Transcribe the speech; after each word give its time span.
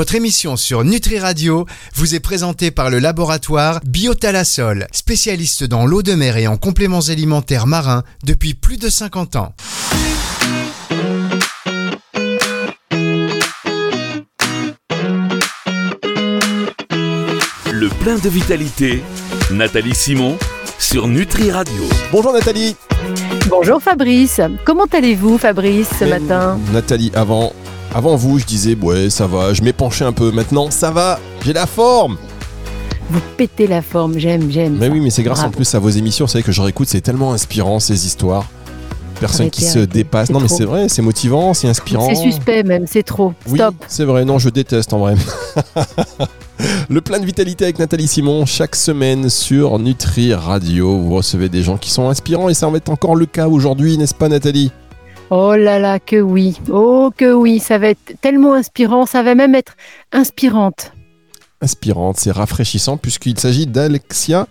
Votre 0.00 0.14
émission 0.14 0.56
sur 0.56 0.82
Nutri 0.82 1.18
Radio 1.18 1.66
vous 1.94 2.14
est 2.14 2.20
présentée 2.20 2.70
par 2.70 2.88
le 2.88 3.00
laboratoire 3.00 3.80
Biotalasol, 3.84 4.86
spécialiste 4.92 5.62
dans 5.64 5.84
l'eau 5.84 6.02
de 6.02 6.14
mer 6.14 6.38
et 6.38 6.46
en 6.46 6.56
compléments 6.56 7.00
alimentaires 7.10 7.66
marins 7.66 8.02
depuis 8.24 8.54
plus 8.54 8.78
de 8.78 8.88
50 8.88 9.36
ans. 9.36 9.54
Le 17.70 17.88
plein 18.02 18.16
de 18.16 18.28
vitalité, 18.30 19.02
Nathalie 19.50 19.94
Simon 19.94 20.38
sur 20.78 21.08
Nutri 21.08 21.50
Radio. 21.50 21.82
Bonjour 22.10 22.32
Nathalie. 22.32 22.74
Bonjour 23.50 23.82
Fabrice. 23.82 24.40
Comment 24.64 24.86
allez-vous 24.92 25.36
Fabrice 25.36 25.90
ce 25.98 26.04
Mais, 26.04 26.18
matin? 26.20 26.58
Nathalie, 26.72 27.10
avant, 27.14 27.52
avant 27.94 28.16
vous, 28.16 28.38
je 28.38 28.44
disais, 28.44 28.76
ouais, 28.76 29.10
ça 29.10 29.26
va, 29.26 29.52
je 29.52 29.62
m'épanchais 29.62 30.04
un 30.04 30.12
peu. 30.12 30.30
Maintenant, 30.30 30.70
ça 30.70 30.90
va, 30.90 31.18
j'ai 31.44 31.52
la 31.52 31.66
forme. 31.66 32.16
Vous 33.10 33.20
pétez 33.36 33.66
la 33.66 33.82
forme, 33.82 34.18
j'aime, 34.18 34.50
j'aime. 34.50 34.76
Mais 34.78 34.86
ça. 34.86 34.92
oui, 34.92 35.00
mais 35.00 35.10
c'est 35.10 35.24
grâce 35.24 35.42
en 35.42 35.50
plus 35.50 35.74
à 35.74 35.80
vos 35.80 35.88
émissions, 35.88 36.26
vous 36.26 36.30
savez 36.30 36.44
que 36.44 36.52
je 36.52 36.62
réécoute, 36.62 36.88
c'est 36.88 37.00
tellement 37.00 37.32
inspirant 37.32 37.80
ces 37.80 38.06
histoires. 38.06 38.46
Personnes 39.18 39.50
qui 39.50 39.64
Arrêtez, 39.66 40.02
se 40.04 40.24
c'est 40.24 40.32
Non, 40.32 40.40
mais 40.40 40.48
c'est 40.48 40.64
vrai, 40.64 40.88
c'est 40.88 41.02
motivant, 41.02 41.52
c'est 41.52 41.68
inspirant. 41.68 42.08
C'est 42.08 42.14
suspect 42.14 42.62
même, 42.62 42.86
c'est 42.86 43.02
trop. 43.02 43.34
Oui, 43.48 43.58
Stop. 43.58 43.74
c'est 43.86 44.04
vrai, 44.04 44.24
non, 44.24 44.38
je 44.38 44.48
déteste 44.48 44.92
en 44.94 45.00
vrai. 45.00 45.14
Le 46.88 47.00
plein 47.00 47.18
de 47.18 47.26
vitalité 47.26 47.64
avec 47.64 47.78
Nathalie 47.78 48.08
Simon, 48.08 48.46
chaque 48.46 48.76
semaine 48.76 49.28
sur 49.28 49.78
Nutri 49.78 50.32
Radio. 50.32 50.98
Vous 50.98 51.14
recevez 51.14 51.48
des 51.48 51.62
gens 51.62 51.76
qui 51.76 51.90
sont 51.90 52.08
inspirants 52.08 52.48
et 52.48 52.54
ça 52.54 52.68
va 52.68 52.76
être 52.78 52.88
encore 52.88 53.16
le 53.16 53.26
cas 53.26 53.48
aujourd'hui, 53.48 53.98
n'est-ce 53.98 54.14
pas 54.14 54.28
Nathalie? 54.28 54.72
Oh 55.30 55.54
là 55.54 55.78
là, 55.78 56.00
que 56.00 56.20
oui. 56.20 56.58
Oh 56.68 57.12
que 57.16 57.32
oui, 57.32 57.60
ça 57.60 57.78
va 57.78 57.90
être 57.90 58.14
tellement 58.20 58.54
inspirant, 58.54 59.06
ça 59.06 59.22
va 59.22 59.36
même 59.36 59.54
être 59.54 59.76
inspirante. 60.10 60.92
Inspirante, 61.60 62.16
c'est 62.16 62.32
rafraîchissant 62.32 62.96
puisqu'il 62.96 63.38
s'agit 63.38 63.66
d'Alexia 63.66 64.48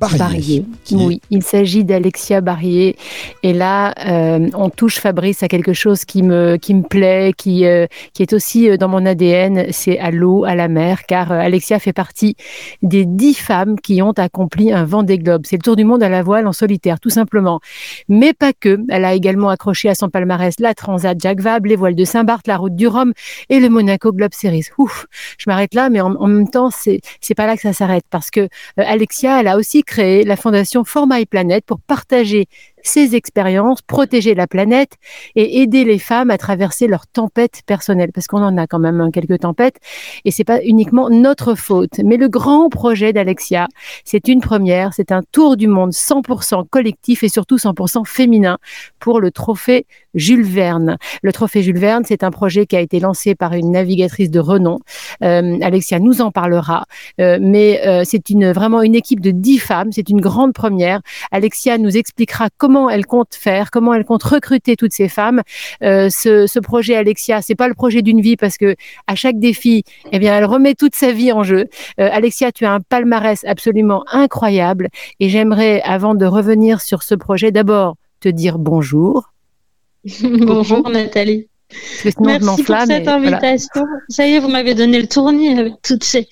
Barrier. 0.00 0.18
Barrier. 0.18 0.64
qui 0.84 0.94
est- 0.94 1.06
Oui, 1.06 1.20
il 1.30 1.42
s'agit 1.42 1.84
d'Alexia 1.84 2.40
Barrier. 2.40 2.96
Et 3.44 3.52
là, 3.52 3.94
euh, 4.06 4.48
on 4.54 4.68
touche 4.68 4.98
Fabrice 4.98 5.42
à 5.44 5.48
quelque 5.48 5.72
chose 5.72 6.04
qui 6.04 6.22
me, 6.24 6.56
qui 6.56 6.74
me 6.74 6.82
plaît, 6.82 7.32
qui, 7.36 7.66
euh, 7.66 7.86
qui 8.12 8.22
est 8.22 8.32
aussi 8.32 8.68
euh, 8.68 8.76
dans 8.76 8.88
mon 8.88 9.04
ADN, 9.06 9.66
c'est 9.70 9.98
à 10.00 10.10
l'eau, 10.10 10.44
à 10.44 10.54
la 10.56 10.66
mer, 10.66 11.04
car 11.06 11.30
euh, 11.30 11.38
Alexia 11.38 11.78
fait 11.78 11.92
partie 11.92 12.34
des 12.82 13.04
dix 13.04 13.34
femmes 13.34 13.78
qui 13.78 14.02
ont 14.02 14.12
accompli 14.12 14.72
un 14.72 14.84
Vendée 14.84 15.18
Globe. 15.18 15.42
C'est 15.46 15.56
le 15.56 15.62
tour 15.62 15.76
du 15.76 15.84
monde 15.84 16.02
à 16.02 16.08
la 16.08 16.22
voile 16.22 16.46
en 16.48 16.52
solitaire, 16.52 16.98
tout 16.98 17.10
simplement. 17.10 17.60
Mais 18.08 18.32
pas 18.32 18.52
que. 18.52 18.80
Elle 18.88 19.04
a 19.04 19.14
également 19.14 19.50
accroché 19.50 19.88
à 19.88 19.94
son 19.94 20.08
palmarès 20.08 20.54
la 20.58 20.74
Transat 20.74 21.20
Jacques 21.20 21.40
Vabre, 21.40 21.68
les 21.68 21.76
voiles 21.76 21.94
de 21.94 22.04
Saint-Barth, 22.04 22.48
la 22.48 22.56
route 22.56 22.74
du 22.74 22.88
Rhum 22.88 23.12
et 23.50 23.60
le 23.60 23.68
Monaco 23.68 24.12
Globe 24.12 24.32
Series. 24.34 24.64
Ouf, 24.78 25.06
je 25.38 25.44
m'arrête 25.48 25.74
là, 25.74 25.90
mais 25.90 26.00
en, 26.00 26.14
en 26.16 26.26
même 26.26 26.48
temps, 26.48 26.70
c'est 26.72 27.00
c'est 27.20 27.34
pas 27.34 27.46
là 27.46 27.54
que 27.54 27.62
ça 27.62 27.72
s'arrête 27.72 28.04
parce 28.10 28.30
que 28.30 28.48
Alexia, 28.76 29.38
elle 29.40 29.48
a 29.48 29.56
aussi 29.56 29.81
créé 29.82 30.24
la 30.24 30.36
fondation 30.36 30.84
For 30.84 31.06
My 31.08 31.26
Planet 31.26 31.64
pour 31.64 31.80
partager 31.80 32.46
ses 32.82 33.14
expériences, 33.14 33.82
protéger 33.82 34.34
la 34.34 34.46
planète 34.46 34.92
et 35.36 35.62
aider 35.62 35.84
les 35.84 35.98
femmes 35.98 36.30
à 36.30 36.38
traverser 36.38 36.86
leurs 36.86 37.06
tempêtes 37.06 37.62
personnelles, 37.66 38.12
parce 38.12 38.26
qu'on 38.26 38.42
en 38.42 38.56
a 38.56 38.66
quand 38.66 38.78
même 38.78 39.00
hein, 39.00 39.10
quelques 39.10 39.40
tempêtes, 39.40 39.76
et 40.24 40.30
c'est 40.30 40.44
pas 40.44 40.60
uniquement 40.62 41.10
notre 41.10 41.54
faute. 41.54 42.00
Mais 42.04 42.16
le 42.16 42.28
grand 42.28 42.68
projet 42.68 43.12
d'Alexia, 43.12 43.68
c'est 44.04 44.28
une 44.28 44.40
première, 44.40 44.94
c'est 44.94 45.12
un 45.12 45.22
tour 45.32 45.56
du 45.56 45.68
monde 45.68 45.92
100% 45.92 46.68
collectif 46.68 47.22
et 47.22 47.28
surtout 47.28 47.56
100% 47.56 48.06
féminin 48.06 48.58
pour 48.98 49.20
le 49.20 49.30
trophée 49.30 49.86
Jules 50.14 50.44
Verne. 50.44 50.98
Le 51.22 51.32
trophée 51.32 51.62
Jules 51.62 51.78
Verne, 51.78 52.04
c'est 52.06 52.22
un 52.22 52.30
projet 52.30 52.66
qui 52.66 52.76
a 52.76 52.80
été 52.80 53.00
lancé 53.00 53.34
par 53.34 53.54
une 53.54 53.72
navigatrice 53.72 54.30
de 54.30 54.40
renom. 54.40 54.78
Euh, 55.22 55.58
Alexia 55.62 55.98
nous 55.98 56.20
en 56.20 56.30
parlera, 56.30 56.84
Euh, 57.20 57.38
mais 57.40 57.80
euh, 57.86 58.02
c'est 58.04 58.30
une 58.30 58.52
vraiment 58.52 58.82
une 58.82 58.94
équipe 58.94 59.20
de 59.20 59.30
dix 59.30 59.58
femmes, 59.58 59.92
c'est 59.92 60.08
une 60.08 60.20
grande 60.20 60.52
première. 60.52 61.00
Alexia 61.30 61.78
nous 61.78 61.96
expliquera 61.96 62.48
comment 62.56 62.71
elle 62.90 63.06
compte 63.06 63.34
faire, 63.34 63.70
comment 63.70 63.94
elle 63.94 64.04
compte 64.04 64.22
recruter 64.22 64.76
toutes 64.76 64.92
ces 64.92 65.08
femmes. 65.08 65.42
Euh, 65.82 66.08
ce, 66.10 66.46
ce 66.46 66.58
projet 66.58 66.94
Alexia, 66.94 67.42
c'est 67.42 67.54
pas 67.54 67.68
le 67.68 67.74
projet 67.74 68.02
d'une 68.02 68.20
vie 68.20 68.36
parce 68.36 68.56
que 68.56 68.76
à 69.06 69.14
chaque 69.14 69.38
défi, 69.38 69.84
eh 70.10 70.18
bien, 70.18 70.36
elle 70.36 70.44
remet 70.44 70.74
toute 70.74 70.94
sa 70.94 71.12
vie 71.12 71.32
en 71.32 71.42
jeu. 71.42 71.66
Euh, 72.00 72.08
Alexia, 72.12 72.52
tu 72.52 72.64
as 72.64 72.72
un 72.72 72.80
palmarès 72.80 73.44
absolument 73.44 74.04
incroyable 74.10 74.88
et 75.20 75.28
j'aimerais, 75.28 75.82
avant 75.82 76.14
de 76.14 76.26
revenir 76.26 76.80
sur 76.80 77.02
ce 77.02 77.14
projet, 77.14 77.50
d'abord 77.50 77.96
te 78.20 78.28
dire 78.28 78.58
bonjour. 78.58 79.32
Bonjour 80.22 80.88
Nathalie. 80.90 81.46
Merci 82.20 82.64
pour 82.64 82.76
cette 82.80 83.04
voilà. 83.04 83.14
invitation. 83.14 83.84
Ça 84.08 84.26
y 84.26 84.34
est, 84.34 84.40
vous 84.40 84.48
m'avez 84.48 84.74
donné 84.74 85.00
le 85.00 85.06
tournis 85.06 85.58
avec 85.58 85.74
toutes 85.82 86.04
ces, 86.04 86.28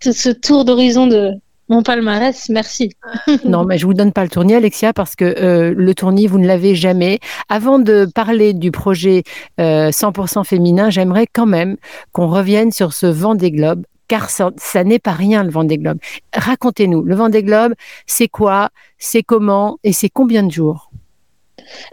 tout 0.00 0.12
ce 0.12 0.28
tour 0.28 0.64
d'horizon 0.64 1.06
de 1.06 1.32
mon 1.68 1.82
palmarès. 1.82 2.48
Merci. 2.48 2.90
Non, 3.44 3.64
mais 3.64 3.78
je 3.78 3.86
vous 3.86 3.94
donne 3.94 4.12
pas 4.12 4.22
le 4.22 4.30
tournis, 4.30 4.54
Alexia, 4.54 4.92
parce 4.92 5.16
que 5.16 5.24
euh, 5.24 5.74
le 5.76 5.94
tournis, 5.94 6.26
vous 6.26 6.38
ne 6.38 6.46
l'avez 6.46 6.74
jamais. 6.74 7.18
Avant 7.48 7.78
de 7.78 8.06
parler 8.12 8.52
du 8.52 8.70
projet 8.70 9.22
euh, 9.60 9.90
100% 9.90 10.44
féminin, 10.44 10.90
j'aimerais 10.90 11.26
quand 11.32 11.46
même 11.46 11.76
qu'on 12.12 12.28
revienne 12.28 12.72
sur 12.72 12.92
ce 12.92 13.06
Vendée 13.06 13.50
Globe, 13.50 13.84
car 14.08 14.30
ça, 14.30 14.50
ça 14.56 14.84
n'est 14.84 14.98
pas 14.98 15.12
rien 15.12 15.44
le 15.44 15.50
Vendée 15.50 15.78
Globe. 15.78 15.98
Racontez-nous, 16.34 17.02
le 17.02 17.14
Vendée 17.14 17.42
Globe, 17.42 17.74
c'est 18.06 18.28
quoi, 18.28 18.70
c'est 18.98 19.22
comment 19.22 19.78
et 19.84 19.92
c'est 19.92 20.10
combien 20.10 20.42
de 20.42 20.52
jours? 20.52 20.90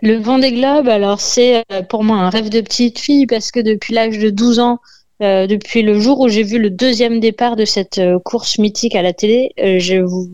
Le 0.01 0.15
Vendée 0.17 0.53
Globe, 0.53 0.87
alors 0.87 1.19
c'est 1.19 1.63
euh, 1.71 1.81
pour 1.81 2.03
moi 2.03 2.17
un 2.17 2.29
rêve 2.29 2.49
de 2.49 2.61
petite 2.61 2.99
fille 2.99 3.25
parce 3.25 3.51
que 3.51 3.59
depuis 3.59 3.93
l'âge 3.93 4.17
de 4.17 4.29
12 4.29 4.59
ans, 4.59 4.79
euh, 5.21 5.45
depuis 5.45 5.83
le 5.83 5.99
jour 5.99 6.19
où 6.19 6.29
j'ai 6.29 6.41
vu 6.41 6.57
le 6.57 6.71
deuxième 6.71 7.19
départ 7.19 7.55
de 7.55 7.63
cette 7.63 7.99
euh, 7.99 8.17
course 8.17 8.57
mythique 8.57 8.95
à 8.95 9.03
la 9.03 9.13
télé, 9.13 9.51
euh, 9.59 9.77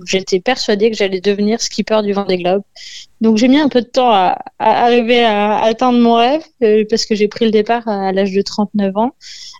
j'étais 0.05 0.39
persuadée 0.39 0.89
que 0.89 0.95
j'allais 0.95 1.19
devenir 1.19 1.59
skipper 1.59 2.01
du 2.03 2.13
Vendée 2.13 2.37
Globe. 2.37 2.61
Donc 3.19 3.35
j'ai 3.35 3.49
mis 3.49 3.59
un 3.59 3.67
peu 3.67 3.81
de 3.81 3.87
temps 3.87 4.11
à, 4.11 4.37
à 4.59 4.85
arriver 4.85 5.23
à 5.25 5.57
atteindre 5.57 5.99
mon 5.99 6.15
rêve 6.15 6.43
parce 6.89 7.05
que 7.05 7.15
j'ai 7.15 7.27
pris 7.27 7.45
le 7.45 7.51
départ 7.51 7.85
à, 7.87 8.13
l'âge 8.13 8.31
de 8.31 8.41
39 8.41 8.95
ans. 8.95 9.11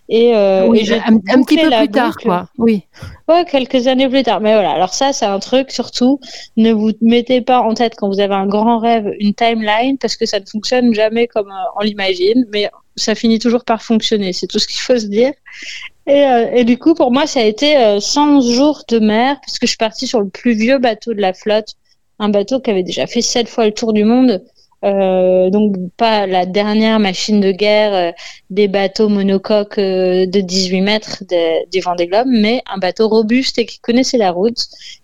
Et, 0.08 0.32
Oui, 0.66 0.88
et 0.88 0.94
un, 0.94 1.16
un 1.16 1.42
petit 1.42 1.58
peu 1.58 1.68
plus 1.68 1.88
tard, 1.88 2.16
quoi. 2.16 2.48
Oui. 2.56 2.84
Ouais, 3.28 3.44
quelques 3.44 3.88
années 3.88 4.08
plus 4.08 4.22
tard. 4.22 4.40
Mais 4.40 4.54
voilà, 4.54 4.70
alors 4.70 4.94
ça, 4.94 5.12
c'est 5.12 5.26
un 5.26 5.40
truc, 5.40 5.72
surtout, 5.72 6.20
ne 6.56 6.72
vous 6.72 6.92
mettez 7.02 7.40
pas 7.40 7.60
en 7.60 7.74
tête 7.74 7.94
quand 7.96 8.08
vous 8.08 8.20
avez 8.20 8.34
un 8.34 8.46
grand 8.46 8.78
rêve, 8.78 9.12
une 9.18 9.34
timeline, 9.34 9.98
parce 9.98 10.16
que 10.16 10.24
ça 10.24 10.40
ne 10.40 10.46
fonctionne 10.46 10.94
jamais 10.94 11.26
comme 11.26 11.52
on 11.76 11.82
l'imagine, 11.82 12.46
mais 12.52 12.70
ça 12.98 13.14
finit 13.14 13.38
toujours 13.38 13.64
par 13.64 13.82
fonctionner, 13.82 14.32
c'est 14.32 14.46
tout 14.46 14.58
ce 14.58 14.66
qu'il 14.68 14.80
faut 14.80 14.98
se 14.98 15.06
dire. 15.06 15.32
Et, 16.06 16.24
euh, 16.24 16.64
du 16.64 16.78
coup, 16.78 16.94
pour 16.94 17.10
moi, 17.12 17.26
ça 17.26 17.40
a 17.40 17.44
été 17.44 17.76
euh, 17.76 18.00
100 18.00 18.40
jours 18.40 18.84
de 18.88 18.98
mer, 18.98 19.36
parce 19.40 19.58
que 19.58 19.66
je 19.66 19.70
suis 19.70 19.76
partie 19.76 20.06
sur 20.06 20.20
le 20.20 20.28
plus 20.28 20.52
vieux 20.54 20.78
bateau 20.78 21.14
de 21.14 21.20
la 21.20 21.32
flotte, 21.34 21.74
un 22.18 22.28
bateau 22.28 22.60
qui 22.60 22.70
avait 22.70 22.82
déjà 22.82 23.06
fait 23.06 23.20
sept 23.22 23.48
fois 23.48 23.66
le 23.66 23.72
tour 23.72 23.92
du 23.92 24.04
monde. 24.04 24.42
Euh, 24.84 25.50
donc 25.50 25.74
pas 25.96 26.28
la 26.28 26.46
dernière 26.46 27.00
machine 27.00 27.40
de 27.40 27.50
guerre 27.50 27.94
euh, 27.94 28.12
des 28.48 28.68
bateaux 28.68 29.08
monocoques 29.08 29.78
euh, 29.78 30.24
de 30.26 30.40
18 30.40 30.82
mètres 30.82 31.24
de- 31.28 31.68
du 31.70 31.80
Vendée 31.80 32.06
Globe, 32.06 32.28
mais 32.30 32.62
un 32.72 32.78
bateau 32.78 33.08
robuste 33.08 33.58
et 33.58 33.66
qui 33.66 33.80
connaissait 33.80 34.18
la 34.18 34.30
route. 34.30 34.58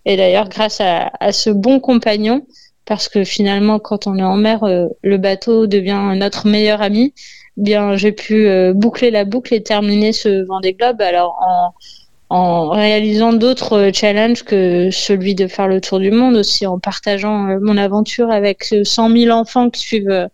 Et 0.05 0.15
d'ailleurs, 0.15 0.47
grâce 0.47 0.79
à, 0.81 1.11
ce 1.33 1.49
bon 1.49 1.81
compagnon, 1.81 2.45
parce 2.85 3.09
que 3.09 3.23
finalement, 3.25 3.79
quand 3.79 4.07
on 4.07 4.17
est 4.17 4.23
en 4.23 4.37
mer, 4.37 4.63
euh, 4.63 4.87
le 5.01 5.17
bateau 5.17 5.67
devient 5.67 6.13
notre 6.15 6.47
meilleur 6.47 6.81
ami. 6.81 7.13
Bien, 7.57 7.95
j'ai 7.95 8.11
pu 8.11 8.47
euh, 8.47 8.73
boucler 8.73 9.11
la 9.11 9.25
boucle 9.25 9.53
et 9.53 9.63
terminer 9.63 10.11
ce 10.11 10.45
Vendée 10.45 10.73
Globe. 10.73 11.01
Alors 11.01 11.37
en 11.41 11.73
en 12.29 12.69
réalisant 12.69 13.33
d'autres 13.33 13.89
euh, 13.89 13.91
challenges 13.93 14.43
que 14.43 14.89
celui 14.91 15.35
de 15.35 15.47
faire 15.47 15.67
le 15.67 15.79
tour 15.79 15.99
du 15.99 16.11
monde, 16.11 16.35
aussi 16.35 16.65
en 16.65 16.79
partageant 16.79 17.47
euh, 17.49 17.59
mon 17.61 17.77
aventure 17.77 18.31
avec 18.31 18.73
euh, 18.73 18.83
100 18.83 19.11
000 19.11 19.29
enfants 19.29 19.69
qui 19.69 19.81
suivent 19.81 20.09
euh, 20.09 20.27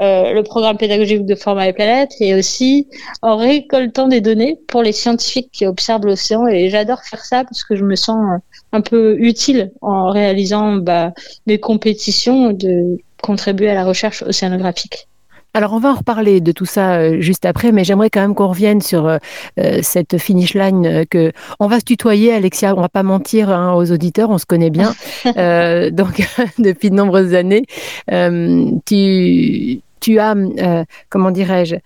euh, 0.00 0.32
le 0.32 0.42
programme 0.42 0.76
pédagogique 0.78 1.26
de 1.26 1.34
Format 1.34 1.68
et 1.68 1.72
Planète, 1.72 2.12
et 2.20 2.34
aussi 2.34 2.88
en 3.22 3.36
récoltant 3.36 4.08
des 4.08 4.20
données 4.20 4.58
pour 4.68 4.82
les 4.82 4.92
scientifiques 4.92 5.50
qui 5.52 5.66
observent 5.66 6.06
l'océan. 6.06 6.46
Et 6.46 6.70
j'adore 6.70 7.02
faire 7.02 7.24
ça 7.24 7.44
parce 7.44 7.62
que 7.64 7.76
je 7.76 7.84
me 7.84 7.96
sens 7.96 8.40
un 8.72 8.80
peu 8.80 9.16
utile 9.20 9.72
en 9.80 10.10
réalisant 10.10 10.76
bah, 10.76 11.12
des 11.46 11.60
compétitions 11.60 12.52
de 12.52 12.98
contribuer 13.22 13.70
à 13.70 13.74
la 13.74 13.84
recherche 13.84 14.22
océanographique. 14.22 15.08
Alors, 15.54 15.74
on 15.74 15.78
va 15.78 15.90
en 15.90 15.94
reparler 15.96 16.40
de 16.40 16.50
tout 16.50 16.64
ça 16.64 16.94
euh, 16.94 17.20
juste 17.20 17.44
après, 17.44 17.72
mais 17.72 17.84
j'aimerais 17.84 18.08
quand 18.08 18.22
même 18.22 18.34
qu'on 18.34 18.48
revienne 18.48 18.80
sur 18.80 19.06
euh, 19.06 19.18
euh, 19.58 19.80
cette 19.82 20.16
finish 20.16 20.54
line 20.54 21.04
que 21.10 21.32
on 21.60 21.66
va 21.66 21.78
se 21.78 21.84
tutoyer, 21.84 22.32
Alexia. 22.32 22.74
On 22.74 22.80
va 22.80 22.88
pas 22.88 23.02
mentir 23.02 23.50
hein, 23.50 23.74
aux 23.74 23.92
auditeurs, 23.92 24.30
on 24.30 24.38
se 24.38 24.46
connaît 24.46 24.70
bien, 24.70 24.94
euh, 25.36 25.90
donc 25.90 26.22
depuis 26.58 26.90
de 26.90 26.94
nombreuses 26.94 27.34
années. 27.34 27.64
Euh, 28.10 28.70
tu 28.86 29.80
tu 30.00 30.18
as, 30.18 30.34
euh, 30.34 30.84
comment 31.10 31.30
dirais-je, 31.30 31.76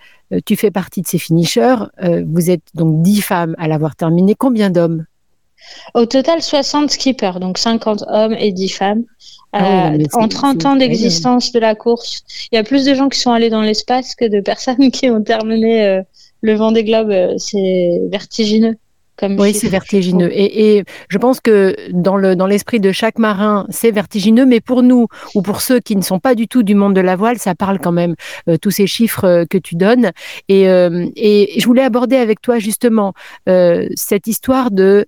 tu 0.47 0.57
fais 0.57 0.71
partie 0.71 1.03
de 1.03 1.07
ces 1.07 1.19
finishers. 1.19 1.77
Euh, 2.03 2.25
vous 2.27 2.51
êtes 2.51 2.65
donc 2.75 3.03
dix 3.03 3.21
femmes 3.21 3.55
à 3.59 3.69
l'avoir 3.69 3.95
terminé. 3.95 4.35
Combien 4.35 4.71
d'hommes? 4.71 5.05
Au 5.95 6.07
total, 6.07 6.43
60 6.43 6.91
skippers, 6.91 7.39
donc 7.41 7.59
50 7.59 8.05
hommes 8.09 8.35
et 8.39 8.53
10 8.53 8.69
femmes. 8.69 9.05
Ah 9.53 9.93
Euh, 9.93 9.99
en 10.13 10.29
30 10.29 10.63
c'est 10.63 10.69
ans 10.69 10.77
d'existence 10.77 11.53
de 11.53 11.59
la 11.59 11.75
course, 11.75 12.25
il 12.53 12.57
y 12.57 12.59
a 12.59 12.65
plus 12.65 12.85
de 12.85 12.95
gens 12.95 13.09
qui 13.09 13.19
sont 13.19 13.31
allés 13.31 13.49
dans 13.49 13.63
l'espace 13.63 14.15
que 14.15 14.25
de 14.27 14.41
personnes 14.41 14.91
qui 14.93 15.09
ont 15.09 15.23
terminé 15.23 15.85
euh, 15.85 16.03
le 16.43 16.55
vent 16.55 16.73
des 16.73 16.85
globes, 16.85 17.15
c'est 17.39 18.01
vertigineux 18.11 18.77
oui, 19.23 19.55
c'est 19.55 19.69
vertigineux. 19.69 20.31
Et, 20.33 20.77
et, 20.77 20.85
je 21.09 21.19
pense 21.19 21.41
que 21.41 21.75
dans 21.93 22.17
le 22.17 22.37
dans 22.37 22.47
l'esprit 22.47 22.81
de 22.81 22.93
chaque 22.93 23.19
marin, 23.19 23.67
c'est 23.71 23.91
vertigineux, 23.91 24.47
mais 24.47 24.61
pour 24.61 24.83
nous 24.83 25.07
ou 25.35 25.43
pour 25.43 25.61
ceux 25.61 25.81
qui 25.81 25.97
ne 25.97 26.03
sont 26.03 26.19
pas 26.19 26.35
du 26.35 26.49
tout 26.49 26.63
du 26.63 26.75
monde 26.75 26.95
de 26.95 27.01
la 27.01 27.17
voile, 27.17 27.39
ça 27.39 27.55
parle 27.55 27.79
quand 27.79 27.93
même 27.93 28.15
euh, 28.49 28.57
tous 28.59 28.71
ces 28.71 28.87
chiffres 28.87 29.25
euh, 29.25 29.45
que 29.49 29.59
tu 29.59 29.75
donnes. 29.77 30.13
Et, 30.49 30.69
euh, 30.69 31.07
et 31.17 31.59
je 31.59 31.67
voulais 31.67 31.83
aborder 31.83 32.17
avec 32.17 32.41
toi 32.41 32.59
justement 32.59 33.15
cette 33.47 34.27
histoire 34.27 34.71
de 34.71 35.07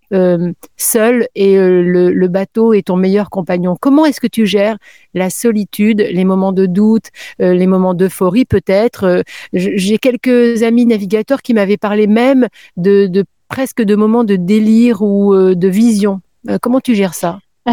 seul 0.76 1.28
et 1.34 1.56
le, 1.56 2.12
le, 2.12 2.28
bateau 2.28 2.72
est 2.72 2.86
ton 2.86 2.96
meilleur 2.96 3.30
compagnon. 3.30 3.76
Comment 3.80 4.04
est-ce 4.04 4.20
que 4.20 4.26
tu 4.26 4.46
gères 4.46 4.76
la 5.14 5.30
solitude, 5.30 6.00
les 6.00 6.24
moments 6.24 6.52
de 6.52 6.66
doute, 6.66 7.06
les 7.38 7.66
moments 7.66 7.94
d'euphorie 7.94 8.44
peut-être? 8.44 9.22
J'ai 9.52 9.98
quelques 9.98 10.62
amis 10.62 10.86
navigateurs 10.86 11.42
qui 11.42 11.54
m'avaient 11.54 11.76
parlé 11.76 12.06
même 12.06 12.48
de, 12.76 13.06
de 13.06 13.24
presque 13.48 13.82
de 13.82 13.94
moments 13.94 14.24
de 14.24 14.36
délire 14.36 15.02
ou 15.02 15.34
euh, 15.34 15.54
de 15.54 15.68
vision. 15.68 16.20
Euh, 16.48 16.58
comment 16.60 16.80
tu 16.80 16.94
gères 16.94 17.14
ça? 17.14 17.40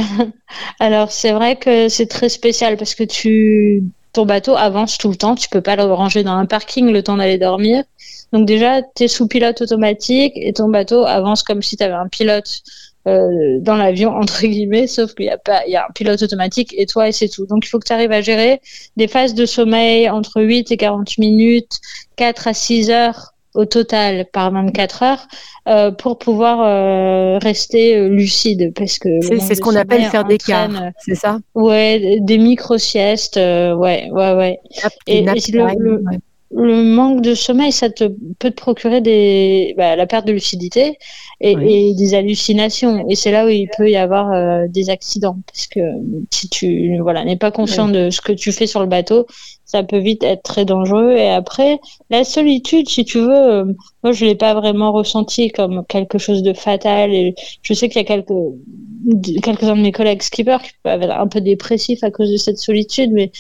Alors 0.80 1.12
c'est 1.12 1.32
vrai 1.32 1.56
que 1.56 1.90
c'est 1.90 2.08
très 2.08 2.30
spécial 2.30 2.78
parce 2.78 2.96
que 2.96 3.04
tu 3.04 3.84
ton 4.14 4.26
bateau 4.26 4.56
avance 4.56 4.98
tout 4.98 5.10
le 5.10 5.16
temps, 5.18 5.36
tu 5.36 5.50
peux 5.50 5.62
pas 5.62 5.76
le 5.76 5.84
ranger 5.84 6.24
dans 6.24 6.32
un 6.32 6.46
parking 6.46 6.90
le 6.92 7.04
temps 7.04 7.18
d'aller 7.18 7.38
dormir. 7.38 7.84
Donc 8.32 8.48
déjà, 8.48 8.82
tu 8.82 9.04
es 9.04 9.08
sous 9.10 9.28
pilote 9.28 9.62
automatique 9.62 10.34
et 10.36 10.54
ton 10.54 10.70
bateau 10.70 11.06
avance 11.06 11.44
comme 11.44 11.62
si 11.62 11.76
tu 11.76 11.84
avais 11.84 11.94
un 11.94 12.08
pilote 12.08 12.62
euh, 13.08 13.60
dans 13.60 13.76
l'avion, 13.76 14.16
entre 14.16 14.42
guillemets, 14.42 14.88
sauf 14.88 15.14
qu'il 15.14 15.26
y 15.26 15.30
a 15.30 15.38
pas, 15.38 15.66
il 15.68 15.74
y 15.74 15.76
a 15.76 15.86
un 15.86 15.92
pilote 15.94 16.24
automatique 16.24 16.74
et 16.78 16.86
toi 16.86 17.10
et 17.10 17.12
c'est 17.12 17.30
tout. 17.30 17.46
Donc 17.46 17.66
il 17.66 17.70
faut 17.70 17.78
que 17.78 17.86
tu 17.86 17.94
arrives 17.94 18.12
à 18.12 18.22
gérer 18.22 18.62
des 18.98 19.08
phases 19.08 19.36
de 19.36 19.46
sommeil 19.46 20.10
entre 20.10 20.42
8 20.42 20.72
et 20.72 20.78
40 20.78 21.18
minutes, 21.18 21.80
4 22.16 22.48
à 22.48 22.54
6 22.54 22.90
heures 22.90 23.35
au 23.56 23.66
total 23.66 24.26
par 24.32 24.52
24 24.52 25.04
heures 25.04 25.28
euh, 25.68 25.92
pour 25.92 26.20
pouvoir 26.20 26.62
euh, 26.62 27.40
rester 27.40 27.98
euh, 27.98 28.10
lucide 28.10 28.74
parce 28.76 29.00
que 29.00 29.10
c'est 29.40 29.56
ce 29.56 29.62
qu'on 29.62 29.76
appelle 29.76 30.04
faire 30.06 30.26
des 30.26 30.38
quarts, 30.38 30.92
c'est 31.00 31.16
ça? 31.16 31.40
Ouais, 31.56 32.20
des 32.22 32.38
micro 32.38 32.78
siestes, 32.78 33.38
ouais, 33.38 34.10
ouais, 34.12 34.34
ouais. 34.34 34.60
et, 35.08 35.22
le, 35.22 36.04
manque 36.52 37.22
de 37.22 37.34
sommeil, 37.34 37.72
ça 37.72 37.90
te 37.90 38.06
peut 38.40 38.52
te 38.52 38.56
procurer 38.56 39.02
des 39.02 39.74
bah, 39.78 39.96
la 39.96 40.06
perte 40.06 40.28
de 40.28 40.32
lucidité 40.32 40.98
et, 41.42 41.56
des 41.56 42.14
hallucinations. 42.14 43.06
Et 43.10 43.16
c'est 43.16 43.32
là 43.32 43.46
où 43.46 43.50
il 43.50 43.70
peut 43.78 43.90
y 43.90 43.96
avoir 43.96 44.68
des 44.70 44.90
accidents 44.90 45.38
parce 45.48 45.68
que 45.68 45.80
si 46.32 46.50
tu 46.50 46.98
voilà 47.02 47.26
n'es 47.26 47.36
pas 47.36 47.52
conscient 47.52 47.88
de 47.88 48.10
ce 48.10 48.22
que 48.22 48.32
tu 48.32 48.52
fais 48.52 48.68
sur 48.68 48.80
le 48.80 48.88
bateau, 48.88 49.26
ça 49.66 49.84
peut 49.84 49.98
vite 49.98 50.24
être 50.24 50.44
très 50.44 50.64
dangereux. 50.64 51.12
Et 51.12 51.30
après, 51.30 51.80
la 52.10 52.24
solitude, 52.24 52.88
si 52.88 53.04
tu 53.04 53.20
veux, 53.20 53.32
euh, 53.32 53.66
moi 54.04 54.14
je 54.14 54.26
l'ai 54.26 54.36
pas 54.36 54.54
vraiment 54.54 54.92
ressenti 54.92 55.50
comme 55.50 55.84
quelque 55.88 56.18
chose 56.18 56.44
de 56.44 56.54
fatal. 56.54 57.14
Et 57.14 57.36
je 57.62 57.74
sais 57.74 57.90
qu'il 57.90 57.98
y 57.98 58.06
a 58.06 58.08
quelques 58.08 58.32
quelques-uns 59.44 59.76
de 59.76 59.82
mes 59.82 59.92
collègues 59.92 60.22
skippers 60.22 60.62
qui 60.64 60.72
peuvent 60.84 61.02
être 61.02 61.18
un 61.18 61.28
peu 61.28 61.42
dépressifs 61.42 62.04
à 62.04 62.12
cause 62.12 62.32
de 62.32 62.38
cette 62.38 62.58
solitude, 62.58 63.12
mais 63.12 63.32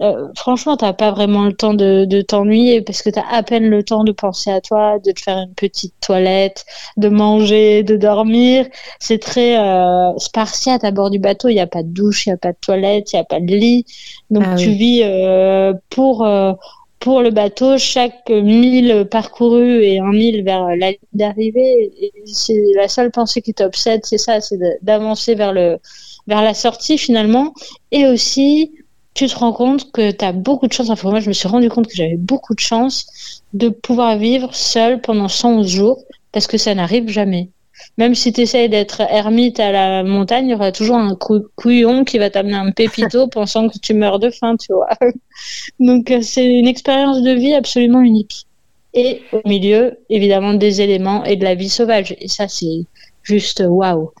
euh, 0.00 0.28
franchement, 0.36 0.76
t'as 0.76 0.92
pas 0.92 1.10
vraiment 1.10 1.44
le 1.44 1.52
temps 1.52 1.74
de, 1.74 2.04
de 2.04 2.20
t'ennuyer 2.20 2.82
parce 2.82 3.02
que 3.02 3.10
t'as 3.10 3.26
à 3.30 3.42
peine 3.42 3.68
le 3.68 3.82
temps 3.82 4.04
de 4.04 4.12
penser 4.12 4.50
à 4.50 4.60
toi, 4.60 4.98
de 5.04 5.10
te 5.10 5.20
faire 5.20 5.38
une 5.38 5.54
petite 5.54 5.94
toilette, 6.00 6.64
de 6.96 7.08
manger, 7.08 7.82
de 7.82 7.96
dormir. 7.96 8.66
C'est 9.00 9.18
très 9.18 9.58
euh, 9.58 10.16
spartiate 10.18 10.84
à 10.84 10.92
bord 10.92 11.10
du 11.10 11.18
bateau. 11.18 11.48
Il 11.48 11.54
n'y 11.54 11.60
a 11.60 11.66
pas 11.66 11.82
de 11.82 11.88
douche, 11.88 12.26
il 12.26 12.28
n'y 12.30 12.34
a 12.34 12.36
pas 12.36 12.52
de 12.52 12.58
toilette, 12.60 13.12
il 13.12 13.16
n'y 13.16 13.20
a 13.20 13.24
pas 13.24 13.40
de 13.40 13.46
lit. 13.46 13.84
Donc 14.30 14.44
ah 14.46 14.54
tu 14.54 14.70
vis 14.70 15.02
euh, 15.02 15.72
pour 15.90 16.24
euh, 16.24 16.52
pour 17.00 17.22
le 17.22 17.30
bateau 17.30 17.78
chaque 17.78 18.28
mille 18.30 19.06
parcouru 19.10 19.82
et 19.82 19.98
un 19.98 20.12
mille 20.12 20.44
vers 20.44 20.64
la 20.76 20.90
ligne 20.90 20.98
d'arrivée. 21.12 21.90
C'est 22.24 22.60
la 22.76 22.88
seule 22.88 23.10
pensée 23.10 23.42
qui 23.42 23.54
t'obsède, 23.54 24.00
c'est 24.04 24.18
ça, 24.18 24.40
c'est 24.40 24.58
d'avancer 24.82 25.34
vers 25.34 25.52
le 25.52 25.78
vers 26.26 26.42
la 26.42 26.54
sortie 26.54 26.98
finalement, 26.98 27.54
et 27.90 28.06
aussi 28.06 28.72
tu 29.18 29.26
te 29.26 29.36
rends 29.36 29.52
compte 29.52 29.90
que 29.90 30.12
tu 30.12 30.24
as 30.24 30.30
beaucoup 30.30 30.68
de 30.68 30.72
chance. 30.72 30.90
Enfin, 30.90 31.10
moi, 31.10 31.18
je 31.18 31.26
me 31.26 31.32
suis 31.32 31.48
rendu 31.48 31.68
compte 31.68 31.88
que 31.88 31.96
j'avais 31.96 32.16
beaucoup 32.16 32.54
de 32.54 32.60
chance 32.60 33.42
de 33.52 33.68
pouvoir 33.68 34.16
vivre 34.16 34.54
seul 34.54 35.00
pendant 35.00 35.26
111 35.26 35.66
jours 35.66 36.04
parce 36.30 36.46
que 36.46 36.56
ça 36.56 36.72
n'arrive 36.72 37.08
jamais. 37.08 37.48
Même 37.96 38.14
si 38.14 38.32
tu 38.32 38.42
essayes 38.42 38.68
d'être 38.68 39.00
ermite 39.00 39.58
à 39.58 39.72
la 39.72 40.04
montagne, 40.04 40.46
il 40.46 40.50
y 40.52 40.54
aura 40.54 40.70
toujours 40.70 40.98
un 40.98 41.16
couillon 41.56 42.04
qui 42.04 42.18
va 42.18 42.30
t'amener 42.30 42.54
un 42.54 42.70
pépito 42.70 43.26
pensant 43.32 43.68
que 43.68 43.78
tu 43.78 43.92
meurs 43.92 44.20
de 44.20 44.30
faim, 44.30 44.56
tu 44.56 44.72
vois. 44.72 44.90
Donc, 45.80 46.12
euh, 46.12 46.20
c'est 46.22 46.46
une 46.46 46.68
expérience 46.68 47.20
de 47.20 47.32
vie 47.32 47.54
absolument 47.54 48.02
unique. 48.02 48.46
Et 48.94 49.22
au 49.32 49.40
milieu, 49.48 49.98
évidemment, 50.10 50.54
des 50.54 50.80
éléments 50.80 51.24
et 51.24 51.34
de 51.34 51.42
la 51.42 51.56
vie 51.56 51.68
sauvage. 51.68 52.14
Et 52.20 52.28
ça, 52.28 52.46
c'est 52.46 52.84
juste 53.24 53.64
waouh. 53.66 54.12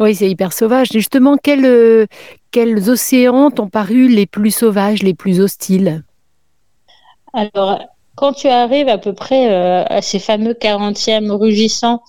Oui, 0.00 0.14
c'est 0.14 0.30
hyper 0.30 0.52
sauvage. 0.52 0.88
Justement, 0.92 1.36
quel, 1.40 1.64
euh, 1.64 2.06
quels 2.50 2.90
océans 2.90 3.50
t'ont 3.50 3.68
paru 3.68 4.08
les 4.08 4.26
plus 4.26 4.50
sauvages, 4.50 5.02
les 5.02 5.14
plus 5.14 5.40
hostiles? 5.40 6.02
Alors, 7.32 7.80
quand 8.14 8.32
tu 8.32 8.48
arrives 8.48 8.88
à 8.88 8.98
peu 8.98 9.12
près 9.12 9.50
euh, 9.50 9.84
à 9.84 10.02
ces 10.02 10.18
fameux 10.18 10.52
40e 10.52 11.30
rugissants 11.30 12.02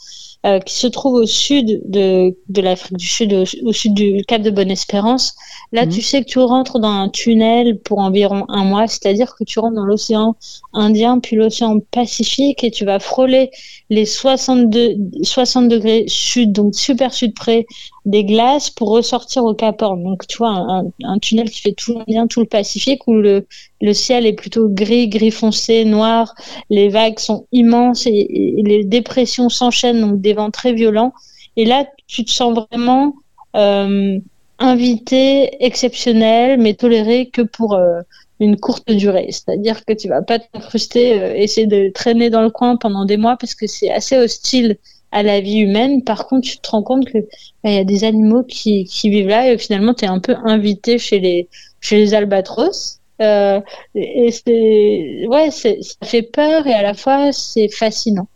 euh, 0.46 0.60
qui 0.60 0.74
se 0.74 0.88
trouvent 0.88 1.16
au 1.16 1.26
sud 1.26 1.82
de, 1.86 2.34
de 2.48 2.62
l'Afrique 2.62 2.96
du 2.96 3.06
Sud, 3.06 3.34
au, 3.34 3.74
sud 3.74 3.94
du 3.94 4.24
Cap 4.26 4.42
de 4.42 4.50
Bonne-Espérance, 4.50 5.36
là, 5.74 5.86
mhm. 5.86 5.92
tu 5.92 6.02
sais 6.02 6.24
que 6.24 6.30
tu 6.30 6.40
rentres 6.40 6.80
dans 6.80 6.88
un 6.88 7.10
tunnel 7.10 7.78
pour 7.78 8.00
environ 8.00 8.46
un 8.48 8.64
mois, 8.64 8.88
c'est-à-dire 8.88 9.36
que 9.36 9.44
tu 9.44 9.60
rentres 9.60 9.76
dans 9.76 9.84
l'océan 9.84 10.38
Indien 10.72 11.20
puis 11.20 11.36
l'océan 11.36 11.82
Pacifique 11.92 12.64
et 12.64 12.72
tu 12.72 12.86
vas 12.86 13.00
frôler 13.00 13.52
les 13.90 14.06
62, 14.06 14.96
60 15.24 15.68
degrés 15.68 16.06
sud, 16.08 16.54
donc 16.54 16.74
super 16.74 17.14
sud 17.14 17.36
près 17.36 17.66
des 18.10 18.26
glaces 18.26 18.72
pour 18.72 18.90
ressortir 18.90 19.46
au 19.46 19.54
Cap 19.54 19.82
Horn. 19.84 20.04
Donc, 20.04 20.26
tu 20.26 20.38
vois, 20.38 20.50
un, 20.50 20.86
un 21.04 21.20
tunnel 21.20 21.50
qui 21.52 21.62
fait 21.62 21.74
tout 21.74 21.94
l'Indien, 21.94 22.26
tout 22.26 22.40
le 22.40 22.48
Pacifique 22.48 23.08
où 23.08 23.14
le, 23.14 23.46
le 23.82 23.94
ciel 23.94 24.26
est 24.26 24.34
plutôt 24.34 24.68
gris, 24.68 25.10
gris 25.10 25.30
foncé, 25.30 25.86
noir. 25.86 26.34
Les 26.72 26.90
vagues 26.90 27.20
sont 27.20 27.46
immenses 27.52 28.08
et, 28.08 28.64
les 28.66 28.84
dépressions 28.84 29.50
s'enchaînent, 29.50 30.02
donc 30.02 30.22
des 30.22 30.34
vents 30.34 30.50
très 30.50 30.74
violents. 30.74 31.14
Et 31.56 31.66
là, 31.66 31.86
tu 32.08 32.26
te 32.26 32.32
sens 32.32 32.58
vraiment 32.58 33.14
euh, 33.56 34.18
invité, 34.58 35.64
exceptionnel, 35.64 36.60
mais 36.60 36.74
toléré 36.74 37.30
que 37.30 37.44
pour 37.44 37.76
euh, 37.76 38.02
une 38.40 38.58
courte 38.60 38.92
durée. 38.92 39.28
C'est-à-dire 39.30 39.86
que 39.86 39.94
tu 39.94 40.08
vas 40.08 40.24
pas 40.24 40.40
t'incruster, 40.40 41.22
euh, 41.22 41.36
essayer 41.36 41.68
de 41.68 41.92
traîner 41.94 42.32
dans 42.32 42.42
le 42.42 42.50
coin 42.50 42.76
pendant 42.76 43.06
des 43.06 43.18
mois 43.18 43.38
parce 43.38 43.54
que 43.54 43.68
c'est 43.68 43.92
assez 43.92 44.18
hostile 44.18 44.80
à 45.12 45.24
la 45.24 45.40
vie 45.42 45.60
humaine. 45.60 46.04
Par 46.04 46.28
contre, 46.28 46.48
tu 46.48 46.60
te 46.60 46.70
rends 46.70 46.84
compte 46.84 47.06
que 47.06 47.18
bah, 47.64 47.70
il 47.70 47.74
y 47.74 47.78
a 47.78 47.84
des 47.84 48.04
animaux 48.04 48.44
qui, 48.44 48.86
qui 48.86 49.10
vivent 49.10 49.28
là 49.28 49.52
et 49.52 49.58
finalement 49.58 49.94
tu 49.94 50.06
es 50.06 50.08
un 50.08 50.20
peu 50.20 50.36
invité 50.44 50.98
chez 50.98 51.20
les 51.20 51.48
chez 51.82 51.98
les 51.98 52.14
albatros. 52.14 53.00
Euh, 53.22 53.60
et 53.96 54.32
c'est 54.32 55.28
ouais, 55.28 55.52
ça 55.52 55.70
fait 56.04 56.22
peur 56.22 56.68
et 56.68 56.74
à 56.74 56.82
la 56.82 56.94
fois 56.94 57.32
c'est 57.32 57.68
fascinant. 57.70 58.28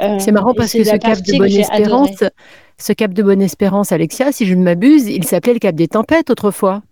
Euh, 0.00 0.16
c'est 0.18 0.32
marrant 0.32 0.54
parce 0.54 0.72
que 0.72 0.84
ce 0.84 0.96
cap 0.96 1.20
de 1.20 1.38
bonne 1.38 1.52
espérance, 1.52 2.24
ce 2.78 2.92
cap 2.92 3.12
de 3.12 3.22
bonne 3.22 3.42
espérance, 3.42 3.92
Alexia, 3.92 4.32
si 4.32 4.46
je 4.46 4.54
ne 4.54 4.62
m'abuse, 4.62 5.06
il 5.06 5.24
s'appelait 5.24 5.54
le 5.54 5.58
cap 5.58 5.74
des 5.74 5.88
tempêtes 5.88 6.30
autrefois. 6.30 6.82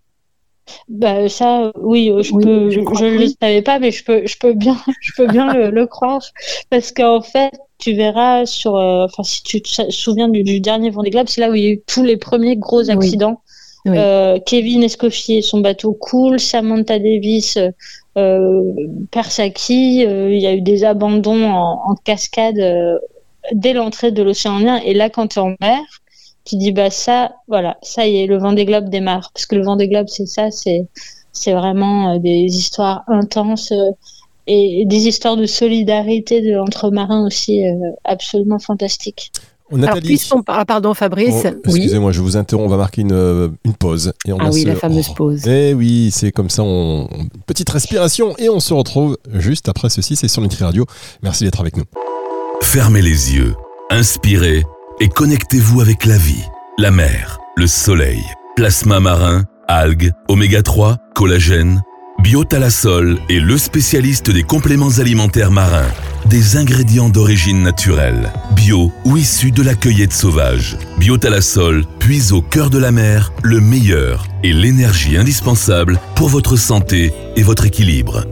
Bah 0.88 1.28
ça, 1.28 1.72
oui, 1.76 2.12
je 2.22 2.32
peux, 2.32 2.70
je, 2.70 2.80
ne 2.80 3.18
le 3.18 3.26
savais 3.40 3.62
pas, 3.62 3.78
mais 3.78 3.90
je 3.90 4.04
peux, 4.04 4.26
je 4.26 4.36
peux 4.38 4.52
bien, 4.52 4.76
je 5.00 5.12
peux 5.16 5.26
bien 5.26 5.52
le, 5.52 5.86
croire, 5.86 6.22
parce 6.70 6.92
qu'en 6.92 7.20
fait, 7.20 7.52
tu 7.78 7.94
verras 7.94 8.46
sur, 8.46 8.76
euh, 8.76 9.04
enfin, 9.04 9.22
si 9.22 9.42
tu 9.42 9.60
te 9.62 9.90
souviens 9.90 10.28
du, 10.28 10.60
dernier 10.60 10.90
Vendée 10.90 11.10
Globe, 11.10 11.28
c'est 11.28 11.40
là 11.40 11.50
où 11.50 11.54
il 11.54 11.62
y 11.62 11.66
a 11.66 11.70
eu 11.70 11.82
tous 11.86 12.04
les 12.04 12.16
premiers 12.16 12.56
gros 12.56 12.90
accidents. 12.90 13.40
Euh, 13.86 14.38
Kevin 14.44 14.82
Escoffier, 14.82 15.40
son 15.42 15.60
bateau 15.60 15.92
coule, 15.94 16.38
Samantha 16.38 16.98
Davis, 16.98 17.58
euh, 18.18 18.72
Persaki, 19.10 20.04
euh, 20.04 20.34
il 20.34 20.40
y 20.40 20.46
a 20.46 20.52
eu 20.52 20.60
des 20.60 20.84
abandons 20.84 21.44
en, 21.44 21.80
en 21.90 21.94
cascade 22.04 22.60
dès 23.52 23.72
l'entrée 23.72 24.12
de 24.12 24.22
l'océan 24.22 24.56
Indien. 24.56 24.76
Et 24.84 24.92
là, 24.92 25.08
quand 25.08 25.28
tu 25.28 25.38
es 25.38 25.42
en 25.42 25.54
mer, 25.60 25.80
tu 26.50 26.56
dis 26.56 26.72
bah 26.72 26.90
ça, 26.90 27.32
voilà, 27.48 27.78
ça 27.82 28.06
y 28.06 28.18
est, 28.18 28.26
le 28.26 28.38
Vendée 28.38 28.64
Globe 28.64 28.88
démarre. 28.88 29.30
Parce 29.32 29.46
que 29.46 29.56
le 29.56 29.62
Vendée 29.62 29.88
Globe, 29.88 30.06
c'est 30.08 30.26
ça, 30.26 30.50
c'est 30.50 30.86
c'est 31.32 31.52
vraiment 31.52 32.18
des 32.18 32.46
histoires 32.46 33.04
intenses 33.06 33.72
et 34.46 34.84
des 34.84 35.06
histoires 35.06 35.36
de 35.36 35.46
solidarité 35.46 36.40
de, 36.42 36.58
entre 36.58 36.90
marins 36.90 37.24
aussi 37.24 37.62
absolument 38.04 38.58
fantastiques. 38.58 39.30
Nathalie, 39.72 40.20
Alors, 40.30 40.44
ah, 40.48 40.64
pardon 40.64 40.94
Fabrice. 40.94 41.46
Oh, 41.46 41.48
excusez-moi, 41.64 42.12
je 42.12 42.20
vous 42.20 42.36
interromps, 42.36 42.66
on 42.66 42.70
va 42.70 42.76
marquer 42.76 43.02
une, 43.02 43.12
euh, 43.12 43.48
une 43.64 43.74
pause. 43.74 44.12
Et 44.26 44.32
on 44.32 44.38
ah 44.40 44.50
oui, 44.52 44.64
la 44.64 44.74
fameuse 44.74 45.08
oh. 45.10 45.14
pause. 45.14 45.46
Eh 45.46 45.74
oui, 45.74 46.10
c'est 46.12 46.32
comme 46.32 46.50
ça, 46.50 46.62
on... 46.64 47.08
petite 47.46 47.70
respiration 47.70 48.34
et 48.38 48.48
on 48.48 48.60
se 48.60 48.74
retrouve 48.74 49.16
juste 49.34 49.68
après 49.68 49.88
ceci, 49.88 50.16
c'est 50.16 50.28
sur 50.28 50.42
Nutri 50.42 50.64
Radio. 50.64 50.86
Merci 51.22 51.44
d'être 51.44 51.60
avec 51.60 51.76
nous. 51.76 51.84
Fermez 52.62 53.02
les 53.02 53.34
yeux, 53.34 53.54
inspirez 53.90 54.64
et 55.00 55.08
connectez-vous 55.08 55.80
avec 55.80 56.04
la 56.04 56.18
vie, 56.18 56.44
la 56.78 56.90
mer, 56.90 57.38
le 57.56 57.66
soleil, 57.66 58.22
plasma 58.54 59.00
marin, 59.00 59.44
algues, 59.66 60.12
oméga 60.28 60.62
3, 60.62 60.98
collagène, 61.14 61.82
biotalasol 62.22 63.18
et 63.30 63.40
le 63.40 63.56
spécialiste 63.56 64.30
des 64.30 64.42
compléments 64.42 64.98
alimentaires 64.98 65.50
marins 65.50 65.88
des 66.26 66.58
ingrédients 66.58 67.08
d'origine 67.08 67.62
naturelle, 67.62 68.30
bio 68.54 68.92
ou 69.04 69.16
issus 69.16 69.52
de 69.52 69.62
la 69.62 69.74
cueillette 69.74 70.12
sauvage. 70.12 70.76
Biotalasol 70.98 71.84
puise 71.98 72.32
au 72.32 72.42
cœur 72.42 72.68
de 72.68 72.78
la 72.78 72.92
mer 72.92 73.32
le 73.42 73.60
meilleur 73.60 74.26
et 74.42 74.52
l'énergie 74.52 75.16
indispensable 75.16 75.98
pour 76.14 76.28
votre 76.28 76.56
santé 76.56 77.12
et 77.36 77.42
votre 77.42 77.64
équilibre. 77.64 78.26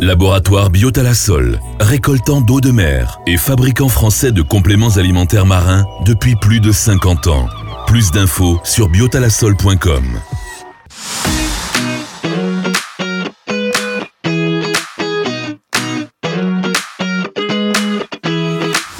Laboratoire 0.00 0.70
Biotalasol, 0.70 1.58
récoltant 1.80 2.40
d'eau 2.40 2.60
de 2.60 2.70
mer 2.70 3.18
et 3.26 3.36
fabricant 3.36 3.88
français 3.88 4.30
de 4.30 4.42
compléments 4.42 4.96
alimentaires 4.96 5.44
marins 5.44 5.84
depuis 6.04 6.36
plus 6.36 6.60
de 6.60 6.70
50 6.70 7.26
ans. 7.26 7.48
Plus 7.88 8.12
d'infos 8.12 8.60
sur 8.62 8.88
biotalasol.com. 8.88 10.04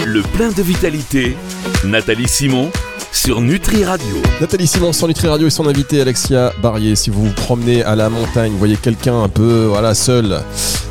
Le 0.04 0.22
plein 0.22 0.50
de 0.50 0.62
vitalité, 0.62 1.36
Nathalie 1.84 2.26
Simon 2.26 2.72
sur 3.18 3.40
Nutri 3.40 3.84
Radio. 3.84 4.14
Nathalie 4.40 4.68
Simon 4.68 4.92
sur 4.92 5.08
Nutri 5.08 5.26
Radio 5.26 5.48
et 5.48 5.50
son 5.50 5.66
invité 5.66 6.00
Alexia 6.00 6.52
Barrier. 6.62 6.94
Si 6.94 7.10
vous 7.10 7.26
vous 7.26 7.34
promenez 7.34 7.82
à 7.82 7.96
la 7.96 8.08
montagne, 8.10 8.52
vous 8.52 8.58
voyez 8.58 8.76
quelqu'un 8.76 9.22
un 9.22 9.28
peu 9.28 9.64
voilà, 9.64 9.94
seul, 9.94 10.40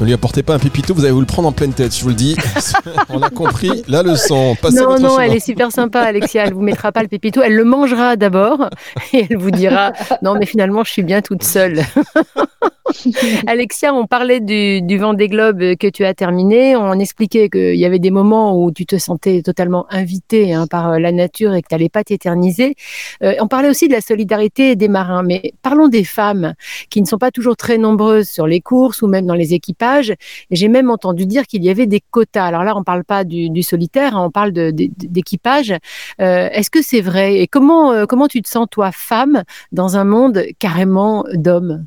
ne 0.01 0.05
lui 0.05 0.11
apportez 0.11 0.43
pas 0.43 0.53
un 0.53 0.59
pépito, 0.59 0.93
vous 0.93 1.05
allez 1.05 1.13
vous 1.13 1.21
le 1.21 1.25
prendre 1.25 1.47
en 1.47 1.53
pleine 1.53 1.71
tête, 1.71 1.95
je 1.95 2.03
vous 2.03 2.09
le 2.09 2.15
dis. 2.15 2.35
On 3.09 3.21
a 3.21 3.29
compris 3.29 3.81
la 3.87 4.03
leçon. 4.03 4.57
Passez 4.61 4.75
non, 4.75 4.99
non, 4.99 5.17
elle 5.21 5.35
est 5.35 5.39
super 5.39 5.71
sympa, 5.71 6.01
Alexia. 6.01 6.43
Elle 6.45 6.53
vous 6.53 6.61
mettra 6.61 6.91
pas 6.91 7.01
le 7.01 7.07
pépito, 7.07 7.41
elle 7.41 7.55
le 7.55 7.63
mangera 7.63 8.17
d'abord 8.17 8.69
et 9.13 9.25
elle 9.29 9.37
vous 9.37 9.51
dira 9.51 9.93
non, 10.21 10.35
mais 10.37 10.45
finalement, 10.45 10.83
je 10.83 10.91
suis 10.91 11.03
bien 11.03 11.21
toute 11.21 11.43
seule. 11.43 11.81
Alexia, 13.47 13.93
on 13.93 14.05
parlait 14.05 14.39
du, 14.39 14.81
du 14.81 14.97
Vendée 14.97 15.27
Globe 15.27 15.75
que 15.75 15.87
tu 15.87 16.05
as 16.05 16.13
terminé. 16.13 16.75
On 16.75 16.93
expliquait 16.93 17.49
qu'il 17.49 17.75
y 17.75 17.85
avait 17.85 17.99
des 17.99 18.11
moments 18.11 18.61
où 18.61 18.71
tu 18.71 18.85
te 18.85 18.97
sentais 18.97 19.41
totalement 19.41 19.85
invité 19.89 20.53
hein, 20.53 20.67
par 20.67 20.99
la 20.99 21.11
nature 21.11 21.53
et 21.53 21.61
que 21.61 21.67
tu 21.67 21.75
n'allais 21.75 21.89
pas 21.89 22.03
t'éterniser. 22.03 22.75
Euh, 23.23 23.35
on 23.39 23.47
parlait 23.47 23.69
aussi 23.69 23.87
de 23.87 23.93
la 23.93 24.01
solidarité 24.01 24.75
des 24.75 24.87
marins, 24.87 25.23
mais 25.23 25.53
parlons 25.61 25.87
des 25.87 26.03
femmes 26.03 26.53
qui 26.89 27.01
ne 27.01 27.07
sont 27.07 27.17
pas 27.17 27.31
toujours 27.31 27.55
très 27.55 27.77
nombreuses 27.77 28.29
sur 28.29 28.47
les 28.47 28.61
courses 28.61 29.01
ou 29.01 29.07
même 29.07 29.25
dans 29.25 29.35
les 29.35 29.53
équipages. 29.53 30.13
J'ai 30.51 30.67
même 30.67 30.89
entendu 30.89 31.25
dire 31.25 31.45
qu'il 31.45 31.63
y 31.63 31.69
avait 31.69 31.87
des 31.87 32.01
quotas. 32.11 32.45
Alors 32.45 32.63
là, 32.63 32.75
on 32.75 32.79
ne 32.79 32.85
parle 32.85 33.03
pas 33.03 33.23
du, 33.23 33.63
solitaire, 33.63 34.15
hein, 34.15 34.25
on 34.25 34.31
parle 34.31 34.51
d'équipage. 34.51 35.73
Euh, 36.21 36.49
est-ce 36.51 36.69
que 36.69 36.81
c'est 36.81 37.01
vrai? 37.01 37.39
Et 37.39 37.47
comment, 37.47 37.91
euh, 37.91 38.05
comment 38.05 38.27
tu 38.27 38.41
te 38.41 38.47
sens, 38.47 38.67
toi, 38.69 38.91
femme, 38.91 39.43
dans 39.71 39.97
un 39.97 40.03
monde 40.03 40.43
carrément 40.59 41.25
d'hommes? 41.33 41.85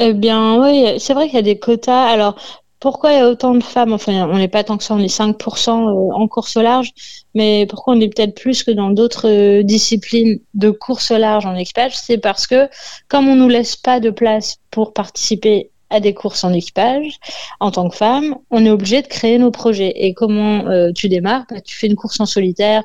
Eh 0.00 0.12
bien, 0.12 0.60
oui, 0.60 0.98
c'est 0.98 1.14
vrai 1.14 1.26
qu'il 1.26 1.36
y 1.36 1.38
a 1.38 1.42
des 1.42 1.58
quotas. 1.58 2.04
Alors, 2.06 2.36
pourquoi 2.80 3.12
il 3.12 3.18
y 3.18 3.20
a 3.20 3.28
autant 3.28 3.54
de 3.54 3.62
femmes? 3.62 3.92
Enfin, 3.92 4.28
on 4.28 4.36
n'est 4.38 4.48
pas 4.48 4.64
tant 4.64 4.76
que 4.76 4.84
ça, 4.84 4.94
on 4.94 4.98
est 4.98 5.08
5% 5.08 5.88
euh, 5.88 6.12
en 6.14 6.28
course 6.28 6.56
au 6.56 6.62
large, 6.62 6.90
mais 7.34 7.66
pourquoi 7.66 7.94
on 7.94 8.00
est 8.00 8.08
peut-être 8.14 8.34
plus 8.34 8.62
que 8.64 8.70
dans 8.72 8.90
d'autres 8.90 9.28
euh, 9.28 9.62
disciplines 9.62 10.40
de 10.54 10.70
course 10.70 11.10
au 11.10 11.18
large 11.18 11.46
en 11.46 11.54
équipage? 11.54 11.96
C'est 11.96 12.18
parce 12.18 12.46
que, 12.46 12.68
comme 13.08 13.28
on 13.28 13.36
nous 13.36 13.48
laisse 13.48 13.76
pas 13.76 14.00
de 14.00 14.10
place 14.10 14.56
pour 14.70 14.92
participer 14.92 15.70
à 15.90 16.00
des 16.00 16.12
courses 16.12 16.44
en 16.44 16.52
équipage, 16.52 17.18
en 17.60 17.70
tant 17.70 17.88
que 17.88 17.96
femme, 17.96 18.36
on 18.50 18.64
est 18.66 18.70
obligé 18.70 19.00
de 19.00 19.06
créer 19.06 19.38
nos 19.38 19.50
projets. 19.52 19.92
Et 20.04 20.12
comment 20.12 20.66
euh, 20.66 20.90
tu 20.92 21.08
démarres? 21.08 21.44
Bah, 21.48 21.60
Tu 21.60 21.76
fais 21.76 21.86
une 21.86 21.96
course 21.96 22.20
en 22.20 22.26
solitaire, 22.26 22.82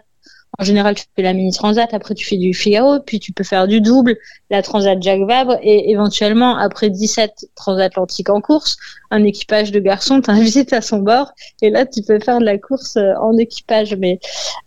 en 0.58 0.63
général, 0.63 0.96
tu 0.96 1.03
fais 1.15 1.22
la 1.22 1.34
mini 1.34 1.51
transat, 1.51 1.94
après 1.94 2.15
tu 2.15 2.25
fais 2.25 2.38
du 2.38 2.53
Figaro, 2.53 3.00
puis 3.00 3.20
tu 3.20 3.32
peux 3.32 3.44
faire 3.44 3.68
du 3.68 3.82
double, 3.82 4.18
la 4.50 4.62
transat 4.62 5.01
Jacques 5.01 5.27
Vabre, 5.27 5.58
et 5.62 5.91
éventuellement, 5.91 6.58
après 6.58 6.89
17 6.89 7.50
transatlantiques 7.56 8.29
en 8.29 8.41
course, 8.41 8.77
un 9.12 9.24
équipage 9.24 9.72
de 9.72 9.79
garçons 9.79 10.22
t'invite 10.29 10.74
à 10.74 10.82
son 10.82 11.00
bord, 11.00 11.32
et 11.62 11.70
là, 11.70 11.86
tu 11.86 12.01
peux 12.01 12.20
faire 12.20 12.39
de 12.39 12.46
la 12.46 12.58
course 12.58 12.98
euh, 12.98 13.13
en 13.22 13.38
équipage. 13.38 13.96
Mais 13.96 14.20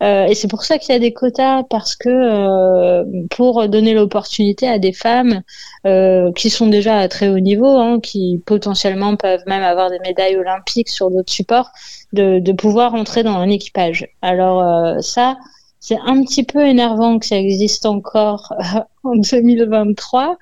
euh, 0.02 0.26
et 0.26 0.34
c'est 0.34 0.48
pour 0.48 0.64
ça 0.64 0.78
qu'il 0.78 0.92
y 0.92 0.96
a 0.96 0.98
des 0.98 1.12
quotas, 1.12 1.62
parce 1.64 1.96
que 1.96 2.08
euh, 2.08 3.04
pour 3.30 3.68
donner 3.68 3.94
l'opportunité 3.94 4.68
à 4.68 4.78
des 4.78 4.92
femmes 4.92 5.42
euh, 5.86 6.30
qui 6.32 6.50
sont 6.50 6.68
déjà 6.68 6.98
à 6.98 7.08
très 7.08 7.28
haut 7.28 7.40
niveau, 7.40 7.78
hein, 7.78 7.98
qui 8.00 8.42
potentiellement 8.46 9.16
peuvent 9.16 9.42
même 9.46 9.62
avoir 9.62 9.90
des 9.90 9.98
médailles 9.98 10.36
olympiques 10.36 10.88
sur 10.88 11.10
d'autres 11.10 11.32
supports, 11.32 11.70
de, 12.12 12.38
de 12.38 12.52
pouvoir 12.52 12.94
entrer 12.94 13.22
dans 13.22 13.36
un 13.36 13.48
équipage. 13.48 14.06
Alors 14.22 14.62
euh, 14.62 15.00
ça 15.00 15.36
c'est 15.82 15.98
un 16.06 16.22
petit 16.22 16.44
peu 16.44 16.64
énervant 16.64 17.18
que 17.18 17.26
ça 17.26 17.36
existe 17.36 17.86
encore 17.86 18.52
euh, 18.52 18.80
en 19.02 19.16
2023, 19.16 20.38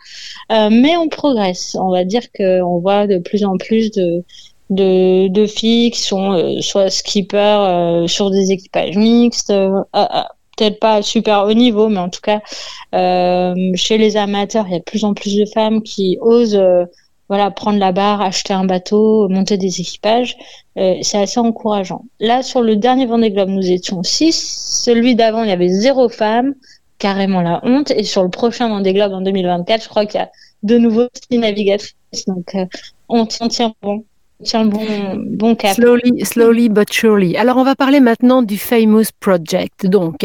euh, 0.52 0.68
mais 0.70 0.98
on 0.98 1.08
progresse. 1.08 1.78
On 1.80 1.90
va 1.90 2.04
dire 2.04 2.30
qu'on 2.36 2.78
voit 2.78 3.06
de 3.06 3.18
plus 3.18 3.42
en 3.44 3.56
plus 3.56 3.90
de, 3.90 4.22
de, 4.68 5.28
de 5.28 5.46
filles 5.46 5.92
qui 5.92 6.02
sont 6.02 6.32
euh, 6.32 6.60
soit 6.60 6.90
skippers 6.90 8.04
sur 8.06 8.30
des 8.30 8.52
équipages 8.52 8.98
mixtes, 8.98 9.50
peut-être 9.50 10.78
pas 10.78 11.00
super 11.00 11.44
haut 11.46 11.54
niveau, 11.54 11.88
mais 11.88 12.00
en 12.00 12.10
tout 12.10 12.20
cas, 12.20 12.42
chez 12.92 13.96
les 13.96 14.16
amateurs, 14.18 14.66
il 14.68 14.72
y 14.72 14.76
a 14.76 14.80
de 14.80 14.84
plus 14.84 15.04
en 15.04 15.14
plus 15.14 15.36
de 15.36 15.46
femmes 15.46 15.82
qui 15.82 16.18
osent 16.20 16.60
voilà, 17.30 17.52
prendre 17.52 17.78
la 17.78 17.92
barre, 17.92 18.20
acheter 18.20 18.52
un 18.54 18.64
bateau, 18.64 19.28
monter 19.28 19.56
des 19.56 19.80
équipages, 19.80 20.36
euh, 20.78 20.96
c'est 21.02 21.18
assez 21.18 21.40
encourageant. 21.40 22.04
Là, 22.18 22.42
sur 22.42 22.60
le 22.60 22.76
dernier 22.76 23.06
Vendée 23.06 23.30
Globe, 23.30 23.50
nous 23.50 23.70
étions 23.70 24.02
six. 24.02 24.34
Celui 24.84 25.14
d'avant, 25.14 25.44
il 25.44 25.48
y 25.48 25.52
avait 25.52 25.68
zéro 25.68 26.08
femme, 26.08 26.54
carrément 26.98 27.40
la 27.40 27.60
honte. 27.64 27.92
Et 27.92 28.04
sur 28.04 28.24
le 28.24 28.30
prochain 28.30 28.68
Vendée 28.68 28.92
Globe 28.92 29.12
en 29.12 29.20
2024, 29.22 29.84
je 29.84 29.88
crois 29.88 30.06
qu'il 30.06 30.20
y 30.20 30.24
a 30.24 30.30
de 30.64 30.76
nouveau 30.76 31.04
six 31.30 31.38
navigatrices. 31.38 31.94
Donc, 32.26 32.54
euh, 32.56 32.66
on, 33.08 33.28
on 33.40 33.48
tient 33.48 33.74
bon. 33.80 34.04
Tiens, 34.42 34.64
bon, 34.64 34.80
bon 35.16 35.54
cap. 35.54 35.74
Slowly, 35.74 36.24
slowly 36.24 36.68
but 36.70 36.90
surely. 36.90 37.36
Alors, 37.36 37.58
on 37.58 37.64
va 37.64 37.74
parler 37.74 38.00
maintenant 38.00 38.42
du 38.42 38.56
Famous 38.56 39.04
Project. 39.20 39.86
Donc, 39.86 40.24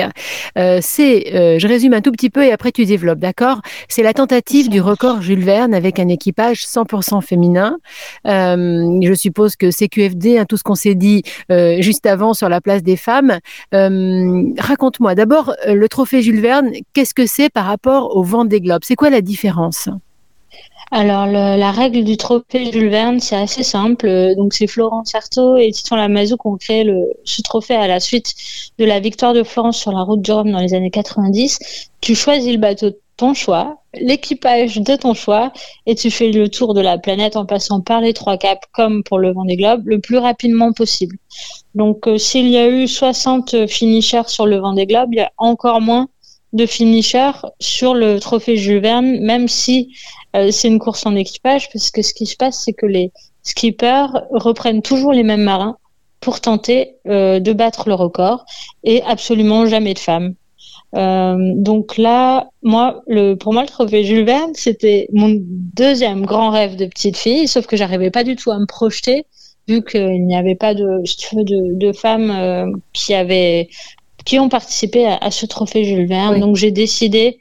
euh, 0.58 0.80
c'est, 0.82 1.36
euh, 1.36 1.60
je 1.60 1.68
résume 1.68 1.94
un 1.94 2.02
tout 2.02 2.12
petit 2.12 2.30
peu 2.30 2.46
et 2.46 2.52
après 2.52 2.72
tu 2.72 2.86
développes, 2.86 3.20
d'accord? 3.20 3.62
C'est 3.90 4.04
la 4.04 4.14
tentative 4.14 4.70
du 4.70 4.80
record 4.80 5.22
Jules 5.22 5.44
Verne 5.44 5.74
avec 5.74 6.00
un 6.00 6.08
équipage 6.08 6.66
100% 6.66 7.22
féminin. 7.22 7.78
Euh, 8.26 9.00
je 9.02 9.14
suppose 9.14 9.58
que 9.58 9.70
CQFD, 9.70 10.38
hein, 10.38 10.46
tout 10.48 10.56
ce 10.56 10.64
qu'on 10.64 10.76
s'est 10.76 10.96
dit 10.96 11.24
juste 11.80 12.06
avant 12.06 12.34
sur 12.34 12.48
la 12.50 12.62
place 12.62 12.84
des 12.84 12.98
femmes. 12.98 13.40
Raconte-moi 13.72 15.16
d'abord 15.16 15.54
le 15.68 15.88
trophée 15.90 16.22
Jules 16.22 16.42
Verne. 16.42 16.72
Qu'est-ce 16.94 17.14
que 17.14 17.26
c'est 17.26 17.50
par 17.50 17.66
rapport 17.66 18.16
au 18.16 18.24
Vendée 18.24 18.62
Globe? 18.62 18.82
C'est 18.84 18.96
quoi 18.96 19.10
la 19.10 19.22
différence? 19.22 19.90
Alors, 20.92 21.26
la 21.26 21.72
règle 21.72 22.04
du 22.04 22.16
trophée 22.16 22.72
Jules 22.72 22.90
Verne, 22.90 23.20
c'est 23.20 23.36
assez 23.36 23.64
simple. 23.64 24.36
Donc, 24.38 24.54
c'est 24.54 24.68
Florence 24.68 25.16
Artaud 25.16 25.58
et 25.58 25.72
Titon 25.72 25.96
Lamazou 25.96 26.38
qui 26.38 26.48
ont 26.48 26.58
créé 26.58 26.84
le, 26.84 27.12
ce 27.24 27.42
trophée 27.42 27.76
à 27.76 27.88
la 27.88 28.00
suite 28.00 28.34
de 28.78 28.86
la 28.86 29.00
victoire 29.00 29.34
de 29.34 29.44
Florence 29.44 29.78
sur 29.78 29.92
la 29.92 30.04
route 30.04 30.22
du 30.22 30.32
Rhum 30.32 30.52
dans 30.52 30.60
les 30.60 30.74
années 30.74 30.92
90. 30.92 31.90
Tu 32.02 32.14
choisis 32.14 32.52
le 32.52 32.60
bateau 32.60 32.92
de 32.92 33.00
ton 33.18 33.34
choix, 33.34 33.78
l'équipage 33.94 34.78
de 34.78 34.96
ton 34.96 35.14
choix, 35.14 35.54
et 35.86 35.96
tu 35.96 36.12
fais 36.12 36.32
le 36.32 36.50
tour 36.50 36.74
de 36.74 36.82
la 36.82 36.98
planète 36.98 37.36
en 37.36 37.46
passant 37.46 37.82
par 37.82 38.02
les 38.02 38.14
trois 38.14 38.38
caps, 38.38 38.62
comme 38.74 39.04
pour 39.04 39.20
le 39.20 39.34
Vendée 39.34 39.56
Globe, 39.56 39.84
le 39.86 40.00
plus 40.00 40.18
rapidement 40.18 40.74
possible. 40.74 41.18
Donc, 41.74 42.08
euh, 42.08 42.18
s'il 42.18 42.50
y 42.50 42.58
a 42.58 42.68
eu 42.68 42.88
60 42.88 43.68
finishers 43.68 44.28
sur 44.28 44.46
le 44.46 44.58
Vendée 44.58 44.86
Globe, 44.86 45.10
il 45.14 45.18
y 45.18 45.22
a 45.22 45.32
encore 45.38 45.82
moins 45.82 46.10
de 46.56 46.66
finishers 46.66 47.46
sur 47.60 47.94
le 47.94 48.20
trophée 48.20 48.56
Jules 48.56 48.80
Verne, 48.80 49.20
même 49.20 49.50
si 49.50 49.94
euh, 50.36 50.52
c'est 50.52 50.70
une 50.70 50.80
course 50.80 51.06
en 51.06 51.16
équipage 51.16 51.70
parce 51.72 51.92
que 51.92 52.02
ce 52.02 52.14
qui 52.14 52.26
se 52.26 52.38
passe, 52.38 52.64
c'est 52.64 52.74
que 52.74 52.86
les 52.86 53.12
skippers 53.44 54.08
reprennent 54.32 54.82
toujours 54.82 55.12
les 55.12 55.24
mêmes 55.24 55.44
marins 55.44 55.78
pour 56.22 56.40
tenter 56.40 56.96
euh, 57.08 57.42
de 57.42 57.52
battre 57.52 57.90
le 57.90 57.94
record 57.94 58.46
et 58.86 59.04
absolument 59.04 59.66
jamais 59.66 59.94
de 59.94 60.00
femmes. 60.00 60.34
Euh, 60.96 61.36
donc 61.56 61.98
là, 61.98 62.48
moi, 62.64 63.04
pour 63.42 63.52
moi, 63.52 63.64
le 63.64 63.68
trophée 63.68 64.06
Jules 64.06 64.26
Verne, 64.26 64.52
c'était 64.54 65.10
mon 65.12 65.36
deuxième 65.38 66.26
grand 66.26 66.52
rêve 66.52 66.78
de 66.78 66.86
petite 66.86 67.18
fille, 67.18 67.50
sauf 67.50 67.68
que 67.68 67.76
j'arrivais 67.76 68.12
pas 68.12 68.24
du 68.24 68.38
tout 68.38 68.52
à 68.52 68.60
me 68.60 68.66
projeter 68.66 69.26
vu 69.68 69.84
qu'il 69.84 70.26
n'y 70.26 70.38
avait 70.38 70.56
pas 70.56 70.74
de 70.74 71.92
femmes 71.92 72.80
qui 72.94 73.14
avaient 73.14 73.68
qui 74.26 74.40
ont 74.40 74.50
participé 74.50 75.06
à, 75.06 75.32
ce 75.32 75.46
trophée 75.46 75.84
Jules 75.84 76.08
Verne. 76.08 76.40
Donc 76.40 76.56
j'ai 76.56 76.72
décidé 76.72 77.40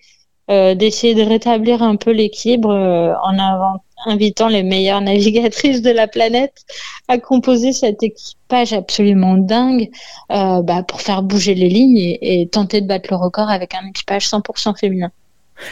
euh, 0.50 0.74
d'essayer 0.74 1.14
de 1.14 1.22
rétablir 1.22 1.82
un 1.82 1.96
peu 1.96 2.10
l'équilibre 2.10 2.70
euh, 2.70 3.14
en 3.24 3.80
invitant 4.06 4.48
les 4.48 4.62
meilleures 4.62 5.00
navigatrices 5.12 5.80
de 5.80 5.90
la 5.90 6.06
planète 6.06 6.64
à 7.08 7.16
composer 7.18 7.72
cet 7.72 8.02
équipage 8.02 8.74
absolument 8.74 9.38
dingue 9.38 9.90
euh, 10.30 10.60
bah, 10.60 10.82
pour 10.82 11.00
faire 11.00 11.22
bouger 11.22 11.54
les 11.54 11.70
lignes 11.70 11.96
et, 11.96 12.42
et, 12.42 12.48
tenter 12.48 12.82
de 12.82 12.86
battre 12.86 13.08
le 13.10 13.16
record 13.16 13.48
avec 13.48 13.74
un 13.74 13.88
équipage 13.88 14.28
100% 14.28 14.78
féminin. 14.78 15.10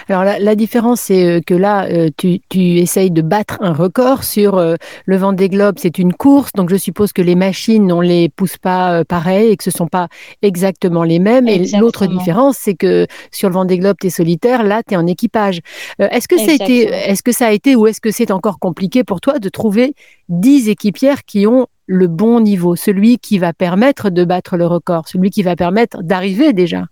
Alors 0.09 0.25
la, 0.25 0.55
différence, 0.55 1.01
c'est 1.01 1.25
euh, 1.25 1.41
que 1.41 1.55
là, 1.55 1.87
euh, 1.87 2.09
tu, 2.17 2.41
tu, 2.49 2.79
essayes 2.79 3.11
de 3.11 3.23
battre 3.23 3.59
un 3.61 3.73
record 3.73 4.25
sur 4.25 4.57
euh, 4.57 4.77
le 5.07 5.17
Vendée 5.17 5.49
Globe. 5.49 5.77
C'est 5.79 5.99
une 5.99 6.13
course, 6.13 6.53
donc 6.55 6.71
je 6.71 6.77
suppose 6.77 7.13
que 7.13 7.23
les 7.23 7.35
machines, 7.35 7.91
on 7.93 8.01
les 8.01 8.29
pousse 8.29 8.57
pas 8.57 9.05
pareil 9.05 9.51
et 9.51 9.57
que 9.57 9.65
ce 9.65 9.71
sont 9.71 9.87
pas 9.87 10.09
exactement 10.43 11.05
les 11.05 11.19
mêmes. 11.19 11.49
Et 11.49 11.67
l'autre 11.79 12.07
différence, 12.07 12.57
c'est 12.59 12.75
que 12.75 13.07
sur 13.31 13.49
le 13.49 13.55
Vendée 13.55 13.79
Globe, 13.79 13.97
tu 14.01 14.09
es 14.09 14.11
solitaire, 14.11 14.63
là, 14.63 14.83
tu 14.87 14.95
es 14.95 14.97
en 14.97 15.07
équipage. 15.07 15.61
est-ce 15.99 16.29
que, 16.29 16.39
ça 16.39 16.53
a 16.53 16.55
été, 16.55 16.83
est-ce 16.85 17.23
que 17.23 17.33
ça 17.33 17.47
a 17.47 17.53
été 17.53 17.77
ou 17.77 17.87
est-ce 17.87 18.01
que 18.01 18.11
c'est 18.11 18.31
encore 18.31 18.59
compliqué 18.59 19.05
pour 19.05 19.21
toi 19.21 19.39
de 19.39 19.49
trouver 19.49 19.95
10 20.29 20.69
équipières 20.69 21.25
qui 21.25 21.47
ont 21.47 21.67
le 21.87 22.07
bon 22.07 22.41
niveau, 22.41 22.77
celui 22.77 23.19
qui 23.19 23.39
va 23.39 23.53
permettre 23.53 24.11
de 24.11 24.25
battre 24.25 24.57
le 24.57 24.67
record, 24.67 25.09
celui 25.09 25.31
qui 25.31 25.43
va 25.43 25.57
permettre 25.57 26.03
d'arriver 26.03 26.53
déjà? 26.53 26.85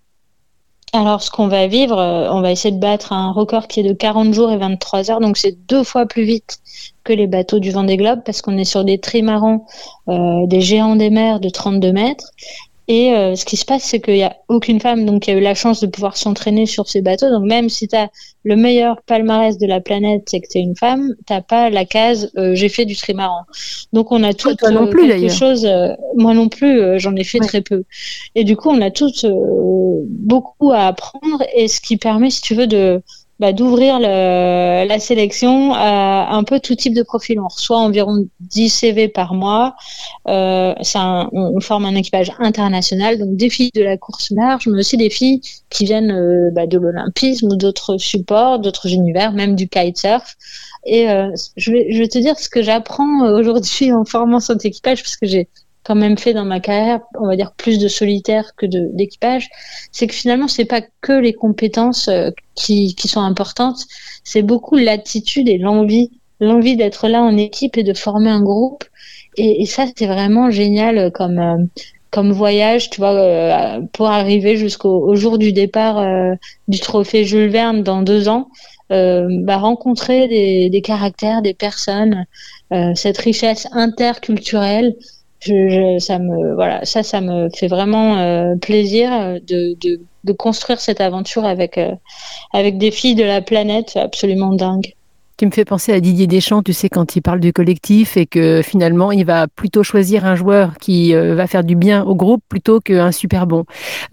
Alors, 0.93 1.23
ce 1.23 1.31
qu'on 1.31 1.47
va 1.47 1.69
vivre, 1.69 1.99
euh, 1.99 2.29
on 2.33 2.41
va 2.41 2.51
essayer 2.51 2.75
de 2.75 2.81
battre 2.81 3.13
un 3.13 3.31
record 3.31 3.69
qui 3.69 3.79
est 3.79 3.83
de 3.85 3.93
40 3.93 4.35
jours 4.35 4.51
et 4.51 4.57
23 4.57 5.11
heures, 5.11 5.21
donc 5.21 5.37
c'est 5.37 5.53
deux 5.69 5.85
fois 5.85 6.05
plus 6.05 6.25
vite 6.25 6.59
que 7.05 7.13
les 7.13 7.29
bateaux 7.29 7.61
du 7.61 7.71
Vendée 7.71 7.97
Globe 7.97 8.21
parce 8.25 8.43
qu'on 8.43 8.59
est 8.59 8.65
sur 8.65 8.85
des 8.85 8.99
trimarans, 8.99 9.67
euh, 10.09 10.47
des 10.47 10.61
géants 10.61 10.97
des 10.97 11.11
mers 11.11 11.39
de 11.39 11.49
32 11.49 11.93
mètres 11.93 12.33
et 12.93 13.15
euh, 13.15 13.37
ce 13.37 13.45
qui 13.45 13.57
se 13.57 13.65
passe, 13.65 13.85
c'est 13.85 14.01
qu'il 14.01 14.15
n'y 14.15 14.25
a 14.25 14.35
aucune 14.49 14.81
femme 14.81 15.07
donc 15.07 15.23
qui 15.23 15.31
a 15.31 15.35
eu 15.35 15.41
la 15.41 15.55
chance 15.55 15.79
de 15.79 15.87
pouvoir 15.87 16.17
s'entraîner 16.17 16.67
sur 16.67 16.89
ces 16.89 17.03
bateaux. 17.03 17.31
Donc 17.31 17.45
même 17.45 17.69
si 17.69 17.87
tu 17.87 17.95
as 17.95 18.11
le 18.43 18.57
meilleur 18.57 19.01
palmarès 19.03 19.59
de 19.59 19.67
la 19.69 19.81
planète, 19.81 20.23
c'est 20.27 20.41
que 20.41 20.49
tu 20.51 20.59
es 20.59 20.61
une 20.61 20.75
femme, 20.75 21.15
t'as 21.25 21.41
pas 21.41 21.71
la 21.71 21.85
case 21.85 22.33
euh, 22.37 22.57
j'ai 22.57 22.69
fait 22.69 22.87
du 22.87 22.97
trimaran. 22.97 23.43
Donc 23.93 24.11
on 24.11 24.25
a 24.25 24.35
tout 24.35 24.57
non 24.73 24.89
plus, 24.89 25.07
quelque 25.07 25.33
chose. 25.33 25.65
Euh, 25.67 25.91
moi 26.17 26.35
non 26.35 26.49
plus, 26.49 26.99
j'en 26.99 27.15
ai 27.15 27.23
fait 27.23 27.39
très 27.39 27.61
peu. 27.61 27.85
Et 28.35 28.43
du 28.43 28.57
coup, 28.57 28.71
on 28.71 28.81
a 28.81 28.91
toutes 28.91 29.25
beaucoup 30.05 30.73
à 30.73 30.89
apprendre 30.89 31.45
et 31.55 31.69
ce 31.69 31.81
qui 31.81 31.97
permet, 31.97 32.31
si 32.31 32.43
tu 32.43 32.57
veux, 32.57 32.67
de 32.67 33.03
bah, 33.41 33.55
d'ouvrir 33.55 33.99
la 33.99 34.99
sélection 34.99 35.73
à 35.75 36.29
un 36.31 36.45
peu 36.45 36.61
tout 36.61 36.75
type 36.75 36.95
de 36.95 37.03
profil. 37.03 37.41
On 37.41 37.49
reçoit 37.49 37.79
environ 37.79 38.27
10 38.41 38.69
CV 38.69 39.09
par 39.09 39.33
mois. 39.33 39.75
Euh, 40.29 40.75
un, 40.95 41.29
on 41.33 41.59
forme 41.61 41.87
un 41.87 41.95
équipage 41.95 42.33
international, 42.39 43.19
donc 43.19 43.37
des 43.37 43.49
filles 43.49 43.71
de 43.75 43.83
la 43.83 43.97
course 43.97 44.31
large, 44.31 44.67
mais 44.67 44.79
aussi 44.79 44.99
des 44.99 45.09
filles 45.09 45.41
qui 45.71 45.87
viennent 45.87 46.13
euh, 46.13 46.51
bah, 46.53 46.67
de 46.67 46.77
l'olympisme 46.77 47.47
ou 47.47 47.57
d'autres 47.57 47.97
supports, 47.97 48.59
d'autres 48.59 48.93
univers, 48.93 49.33
même 49.33 49.57
du 49.57 49.69
kitesurf. 49.69 50.37
Et 50.85 51.09
euh, 51.11 51.31
je, 51.57 51.73
vais, 51.73 51.87
je 51.93 51.99
vais 51.99 52.09
te 52.09 52.19
dire 52.19 52.39
ce 52.39 52.51
que 52.51 52.63
j'apprends 52.63 53.27
aujourd'hui 53.39 53.93
en 53.93 54.05
formant 54.05 54.41
cet 54.41 54.67
équipage, 54.67 55.03
parce 55.03 55.17
que 55.17 55.27
j'ai 55.27 55.49
quand 55.85 55.95
même 55.95 56.19
fait 56.19 56.35
dans 56.35 56.45
ma 56.45 56.61
carrière, 56.61 57.01
on 57.19 57.27
va 57.27 57.37
dire 57.37 57.53
plus 57.57 57.79
de 57.79 57.89
solitaire 57.89 58.55
que 58.57 58.67
d'équipage, 58.67 59.49
c'est 59.93 60.07
que 60.07 60.15
finalement 60.15 60.49
c'est 60.49 60.67
pas 60.67 60.83
que 61.01 61.13
les 61.13 61.33
compétences 61.33 62.09
euh, 62.09 62.31
qui, 62.55 62.95
qui 62.95 63.09
sont 63.09 63.21
importantes, 63.21 63.87
c'est 64.23 64.43
beaucoup 64.43 64.77
l'attitude 64.77 65.49
et 65.49 65.59
l'envie, 65.59 66.11
l'envie 66.39 66.77
d'être 66.77 67.09
là 67.09 67.23
en 67.23 67.37
équipe 67.37 67.79
et 67.79 67.83
de 67.83 67.95
former 67.95 68.31
un 68.31 68.43
groupe. 68.43 68.85
Et, 69.37 69.63
et 69.63 69.67
ça 69.67 69.87
c'est 69.97 70.07
vraiment 70.07 70.51
génial 70.51 71.11
comme 71.13 71.39
euh, 71.39 71.57
comme 72.11 72.33
voyage, 72.33 72.91
tu 72.91 73.01
vois, 73.01 73.15
euh, 73.15 73.81
pour 73.93 74.09
arriver 74.09 74.57
jusqu'au 74.57 75.15
jour 75.15 75.39
du 75.39 75.53
départ 75.53 76.05
du 76.67 76.81
trophée 76.81 77.25
Jules 77.25 77.51
Verne 77.51 77.85
dans 77.85 78.03
deux 78.03 78.29
ans, 78.29 78.49
bah, 78.89 79.59
rencontrer 79.59 80.27
des, 80.27 80.71
des 80.71 80.83
caractères, 80.83 81.41
des 81.41 81.55
personnes, 81.55 82.27
cette 82.97 83.19
richesse 83.19 83.69
interculturelle 83.71 84.97
je, 85.41 85.99
ça 85.99 86.19
me 86.19 86.55
voilà 86.55 86.85
ça 86.85 87.03
ça 87.03 87.21
me 87.21 87.49
fait 87.51 87.69
vraiment 87.69 88.19
euh, 88.19 88.57
plaisir 88.57 89.13
euh, 89.13 89.39
de, 89.41 89.75
de, 89.81 90.01
de, 90.25 90.33
construire 90.33 90.81
cette 90.81 91.01
aventure 91.01 91.45
avec 91.45 91.79
euh, 91.79 91.95
avec 92.53 92.79
des 92.79 92.91
filles 92.91 93.15
de 93.15 93.25
la 93.25 93.41
planète 93.41 93.97
absolument 93.97 94.53
dingue 94.53 94.95
tu 95.41 95.47
me 95.47 95.53
fais 95.53 95.65
penser 95.65 95.95
à 95.95 96.01
Didier 96.01 96.27
Deschamps, 96.27 96.63
tu 96.63 96.75
sais, 96.75 96.91
quand 96.91 97.17
il 97.17 97.23
parle 97.23 97.41
du 97.41 97.51
collectif 97.55 98.19
et 98.19 98.27
que 98.27 98.61
finalement, 98.61 99.11
il 99.11 99.25
va 99.25 99.49
plutôt 99.49 99.83
choisir 99.83 100.27
un 100.27 100.35
joueur 100.35 100.77
qui 100.77 101.15
euh, 101.15 101.35
va 101.35 101.47
faire 101.47 101.65
du 101.65 101.77
bien 101.77 102.05
au 102.05 102.15
groupe 102.15 102.43
plutôt 102.47 102.79
qu'un 102.79 103.11
super 103.11 103.47
bon. 103.47 103.65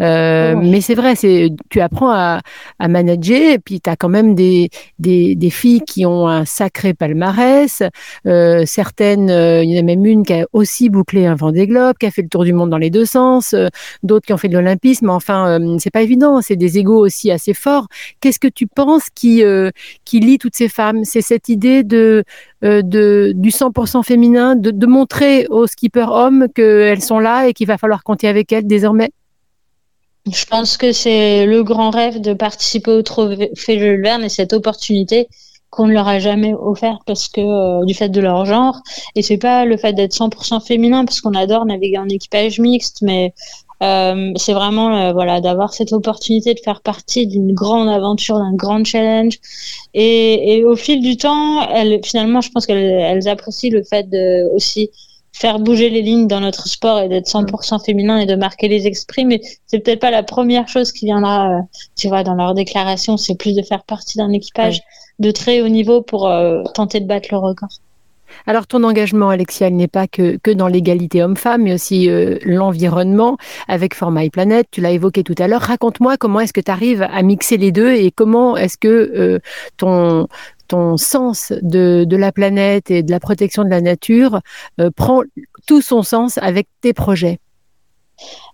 Euh, 0.01 0.55
mais 0.55 0.79
c'est 0.79 0.95
vrai, 0.95 1.17
c'est 1.17 1.49
tu 1.69 1.81
apprends 1.81 2.11
à, 2.11 2.39
à, 2.79 2.87
manager 2.87 3.55
et 3.55 3.59
puis 3.59 3.81
tu 3.81 3.89
as 3.89 3.97
quand 3.97 4.07
même 4.07 4.35
des, 4.35 4.69
des, 4.99 5.35
des, 5.35 5.49
filles 5.49 5.81
qui 5.81 6.05
ont 6.05 6.29
un 6.29 6.45
sacré 6.45 6.93
palmarès. 6.93 7.83
Euh, 8.25 8.63
certaines, 8.65 9.27
il 9.27 9.69
y 9.69 9.77
en 9.77 9.81
a 9.81 9.83
même 9.83 10.05
une 10.05 10.23
qui 10.23 10.31
a 10.31 10.45
aussi 10.53 10.87
bouclé 10.89 11.25
un 11.25 11.35
Vendée 11.35 11.67
Globe, 11.67 11.97
qui 11.99 12.05
a 12.05 12.11
fait 12.11 12.21
le 12.21 12.29
tour 12.29 12.45
du 12.45 12.53
monde 12.53 12.69
dans 12.69 12.77
les 12.77 12.89
deux 12.89 13.05
sens, 13.05 13.53
d'autres 14.01 14.25
qui 14.25 14.31
ont 14.31 14.37
fait 14.37 14.47
de 14.47 14.53
l'olympisme. 14.53 15.09
Enfin, 15.09 15.59
c'est 15.79 15.91
pas 15.91 16.03
évident, 16.03 16.41
c'est 16.41 16.55
des 16.55 16.77
égaux 16.77 17.05
aussi 17.05 17.31
assez 17.31 17.53
forts. 17.53 17.87
Qu'est-ce 18.21 18.39
que 18.39 18.47
tu 18.47 18.65
penses 18.65 19.07
qui, 19.13 19.43
qui 20.05 20.21
lie 20.21 20.37
toutes 20.37 20.55
ces 20.55 20.69
femmes? 20.69 21.03
C'est 21.21 21.35
cette 21.35 21.49
idée 21.49 21.83
euh, 21.93 22.23
du 22.61 23.49
100% 23.49 24.03
féminin, 24.03 24.55
de, 24.55 24.85
montrer 24.85 25.47
aux 25.47 25.67
skippers 25.67 26.11
hommes 26.11 26.47
qu'elles 26.53 27.01
sont 27.01 27.19
là 27.19 27.47
et 27.47 27.53
qu'il 27.53 27.67
va 27.67 27.77
falloir 27.77 28.03
compter 28.03 28.27
avec 28.27 28.51
elles 28.51 28.67
désormais. 28.67 29.11
Je 30.31 30.45
pense 30.45 30.77
que 30.77 30.91
c'est 30.91 31.45
le 31.45 31.63
grand 31.63 31.89
rêve 31.89 32.19
de 32.19 32.33
participer 32.33 32.91
au 32.91 33.01
Trophée 33.01 33.49
Jules 33.65 34.01
Verne 34.01 34.23
et 34.23 34.29
cette 34.29 34.53
opportunité 34.53 35.27
qu'on 35.69 35.87
ne 35.87 35.93
leur 35.93 36.07
a 36.07 36.19
jamais 36.19 36.53
offert 36.53 36.99
parce 37.05 37.27
que 37.27 37.41
euh, 37.41 37.85
du 37.85 37.93
fait 37.93 38.09
de 38.09 38.21
leur 38.21 38.45
genre. 38.45 38.81
Et 39.15 39.21
c'est 39.21 39.37
pas 39.37 39.65
le 39.65 39.77
fait 39.77 39.93
d'être 39.93 40.13
100% 40.13 40.65
féminin 40.65 41.05
parce 41.05 41.21
qu'on 41.21 41.33
adore 41.33 41.65
naviguer 41.65 41.97
en 41.97 42.09
équipage 42.09 42.59
mixte 42.59 42.99
mais 43.01 43.33
euh, 43.83 44.31
c'est 44.35 44.53
vraiment 44.53 44.95
euh, 44.95 45.13
voilà 45.13 45.39
d'avoir 45.39 45.73
cette 45.73 45.93
opportunité 45.93 46.53
de 46.53 46.59
faire 46.59 46.81
partie 46.81 47.27
d'une 47.27 47.53
grande 47.53 47.89
aventure, 47.89 48.37
d'un 48.37 48.53
grand 48.53 48.83
challenge. 48.83 49.39
Et, 49.93 50.57
et, 50.57 50.65
au 50.65 50.75
fil 50.75 51.01
du 51.01 51.17
temps, 51.17 51.67
elles, 51.69 51.99
finalement, 52.03 52.41
je 52.41 52.49
pense 52.51 52.65
qu'elles 52.65 52.77
elles 52.77 53.27
apprécient 53.27 53.71
le 53.71 53.83
fait 53.83 54.09
de 54.09 54.53
aussi 54.55 54.89
faire 55.33 55.59
bouger 55.59 55.91
les 55.91 56.01
lignes 56.01 56.27
dans 56.27 56.39
notre 56.39 56.67
sport 56.67 56.99
et 56.99 57.09
d'être 57.09 57.27
100% 57.27 57.85
féminin 57.85 58.17
et 58.17 58.25
de 58.25 58.35
marquer 58.35 58.67
les 58.67 58.87
esprits. 58.87 59.25
Mais 59.25 59.41
c'est 59.67 59.79
peut-être 59.79 59.99
pas 59.99 60.11
la 60.11 60.23
première 60.23 60.67
chose 60.67 60.91
qui 60.91 61.05
viendra, 61.05 61.49
euh, 61.49 61.61
tu 61.95 62.07
vois, 62.07 62.23
dans 62.23 62.33
leur 62.33 62.55
déclaration. 62.55 63.17
C'est 63.17 63.35
plus 63.35 63.55
de 63.55 63.61
faire 63.61 63.83
partie 63.83 64.17
d'un 64.17 64.31
équipage 64.31 64.81
de 65.19 65.29
très 65.29 65.61
haut 65.61 65.67
niveau 65.67 66.01
pour 66.01 66.31
tenter 66.73 66.99
de 66.99 67.05
battre 67.05 67.29
le 67.31 67.37
record. 67.37 67.69
Alors 68.45 68.67
ton 68.67 68.83
engagement, 68.83 69.29
Alexia, 69.29 69.67
il 69.69 69.75
n'est 69.75 69.87
pas 69.87 70.07
que, 70.07 70.37
que 70.37 70.51
dans 70.51 70.67
l'égalité 70.67 71.23
homme-femme, 71.23 71.63
mais 71.63 71.73
aussi 71.73 72.09
euh, 72.09 72.37
l'environnement 72.43 73.37
avec 73.67 73.95
Format 73.95 74.29
Planète. 74.29 74.67
Tu 74.71 74.81
l'as 74.81 74.91
évoqué 74.91 75.23
tout 75.23 75.35
à 75.37 75.47
l'heure. 75.47 75.61
Raconte-moi 75.61 76.17
comment 76.17 76.39
est-ce 76.39 76.53
que 76.53 76.61
tu 76.61 76.71
arrives 76.71 77.01
à 77.01 77.21
mixer 77.21 77.57
les 77.57 77.71
deux 77.71 77.93
et 77.93 78.11
comment 78.11 78.57
est-ce 78.57 78.77
que 78.77 78.87
euh, 78.87 79.39
ton 79.77 80.27
ton 80.67 80.97
sens 80.97 81.53
de, 81.61 82.03
de, 82.05 82.17
la 82.17 82.33
planète 82.33 82.91
et 82.91 83.01
de 83.01 83.09
la 83.09 83.21
protection 83.21 83.63
de 83.63 83.69
la 83.69 83.79
nature 83.79 84.41
euh, 84.81 84.91
prend 84.93 85.21
tout 85.65 85.81
son 85.81 86.03
sens 86.03 86.37
avec 86.39 86.67
tes 86.81 86.91
projets? 86.91 87.39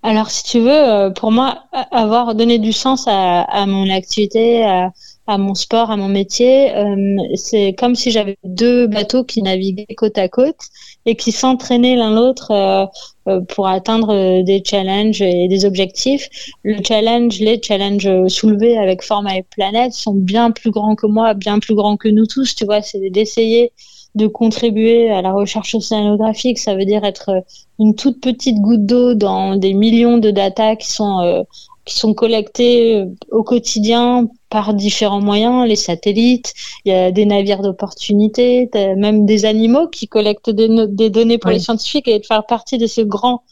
Alors, 0.03 0.29
si 0.29 0.43
tu 0.43 0.59
veux, 0.59 1.11
pour 1.15 1.31
moi, 1.31 1.63
avoir 1.91 2.35
donné 2.35 2.59
du 2.59 2.71
sens 2.71 3.07
à, 3.07 3.41
à 3.41 3.65
mon 3.65 3.89
activité, 3.89 4.63
à, 4.63 4.91
à 5.27 5.38
mon 5.38 5.55
sport, 5.55 5.89
à 5.89 5.97
mon 5.97 6.09
métier. 6.09 6.75
Euh, 6.75 7.17
c'est 7.36 7.73
comme 7.73 7.95
si 7.95 8.12
j'avais 8.12 8.38
deux 8.43 8.88
bateaux 8.88 9.23
qui 9.23 9.41
naviguaient 9.41 9.86
côte 9.95 10.17
à 10.17 10.27
côte 10.27 10.59
et 11.05 11.15
qui 11.15 11.31
s'entraînaient 11.31 11.95
l'un 11.95 12.13
l'autre 12.13 12.51
euh, 12.51 12.86
euh, 13.27 13.41
pour 13.41 13.67
atteindre 13.67 14.43
des 14.43 14.62
challenges 14.65 15.21
et 15.21 15.47
des 15.47 15.65
objectifs. 15.65 16.29
Le 16.63 16.83
challenge, 16.83 17.39
les 17.39 17.62
challenges 17.62 18.27
soulevés 18.27 18.77
avec 18.77 19.01
Format 19.01 19.38
et 19.38 19.43
Planète 19.43 19.93
sont 19.93 20.13
bien 20.13 20.51
plus 20.51 20.71
grands 20.71 20.95
que 20.95 21.07
moi, 21.07 21.33
bien 21.33 21.59
plus 21.59 21.75
grands 21.75 21.97
que 21.97 22.09
nous 22.09 22.25
tous. 22.25 22.55
Tu 22.55 22.65
vois, 22.65 22.81
c'est 22.81 23.09
d'essayer 23.09 23.71
de 24.15 24.27
contribuer 24.27 25.09
à 25.09 25.21
la 25.21 25.31
recherche 25.31 25.73
océanographique. 25.73 26.59
Ça 26.59 26.75
veut 26.75 26.86
dire 26.86 27.03
être 27.03 27.43
une 27.79 27.95
toute 27.95 28.21
petite 28.21 28.57
goutte 28.57 28.86
d'eau 28.86 29.13
dans 29.15 29.55
des 29.55 29.73
millions 29.73 30.17
de 30.17 30.29
data 30.29 30.75
qui 30.75 30.91
sont 30.91 31.45
qui 31.85 31.95
sont 31.95 32.13
collectés 32.13 33.03
au 33.31 33.43
quotidien 33.43 34.27
par 34.49 34.73
différents 34.73 35.21
moyens, 35.21 35.67
les 35.67 35.75
satellites, 35.75 36.53
il 36.85 36.93
y 36.93 36.95
a 36.95 37.11
des 37.11 37.25
navires 37.25 37.61
d'opportunité, 37.61 38.69
même 38.97 39.25
des 39.25 39.45
animaux 39.45 39.87
qui 39.87 40.07
collectent 40.07 40.49
des, 40.49 41.09
données 41.09 41.37
pour 41.37 41.51
les 41.51 41.59
scientifiques 41.59 42.07
et 42.07 42.19
de 42.19 42.25
faire 42.25 42.45
partie 42.45 42.77
de 42.77 42.87
ce 42.87 43.01
grand 43.01 43.43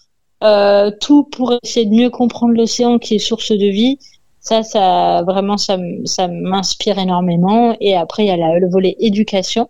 euh, 0.43 0.91
tout 0.99 1.23
pour 1.23 1.53
essayer 1.63 1.85
de 1.85 1.93
mieux 1.93 2.09
comprendre 2.09 2.53
l'océan 2.53 2.99
qui 2.99 3.15
est 3.15 3.19
source 3.19 3.51
de 3.51 3.67
vie. 3.67 3.99
Ça, 4.39 4.63
ça 4.63 5.21
vraiment, 5.23 5.57
ça, 5.57 5.77
ça 6.05 6.27
m'inspire 6.27 6.97
énormément. 6.97 7.75
Et 7.79 7.95
après, 7.95 8.25
il 8.25 8.27
y 8.27 8.31
a 8.31 8.59
le 8.59 8.69
volet 8.69 8.95
éducation. 8.99 9.69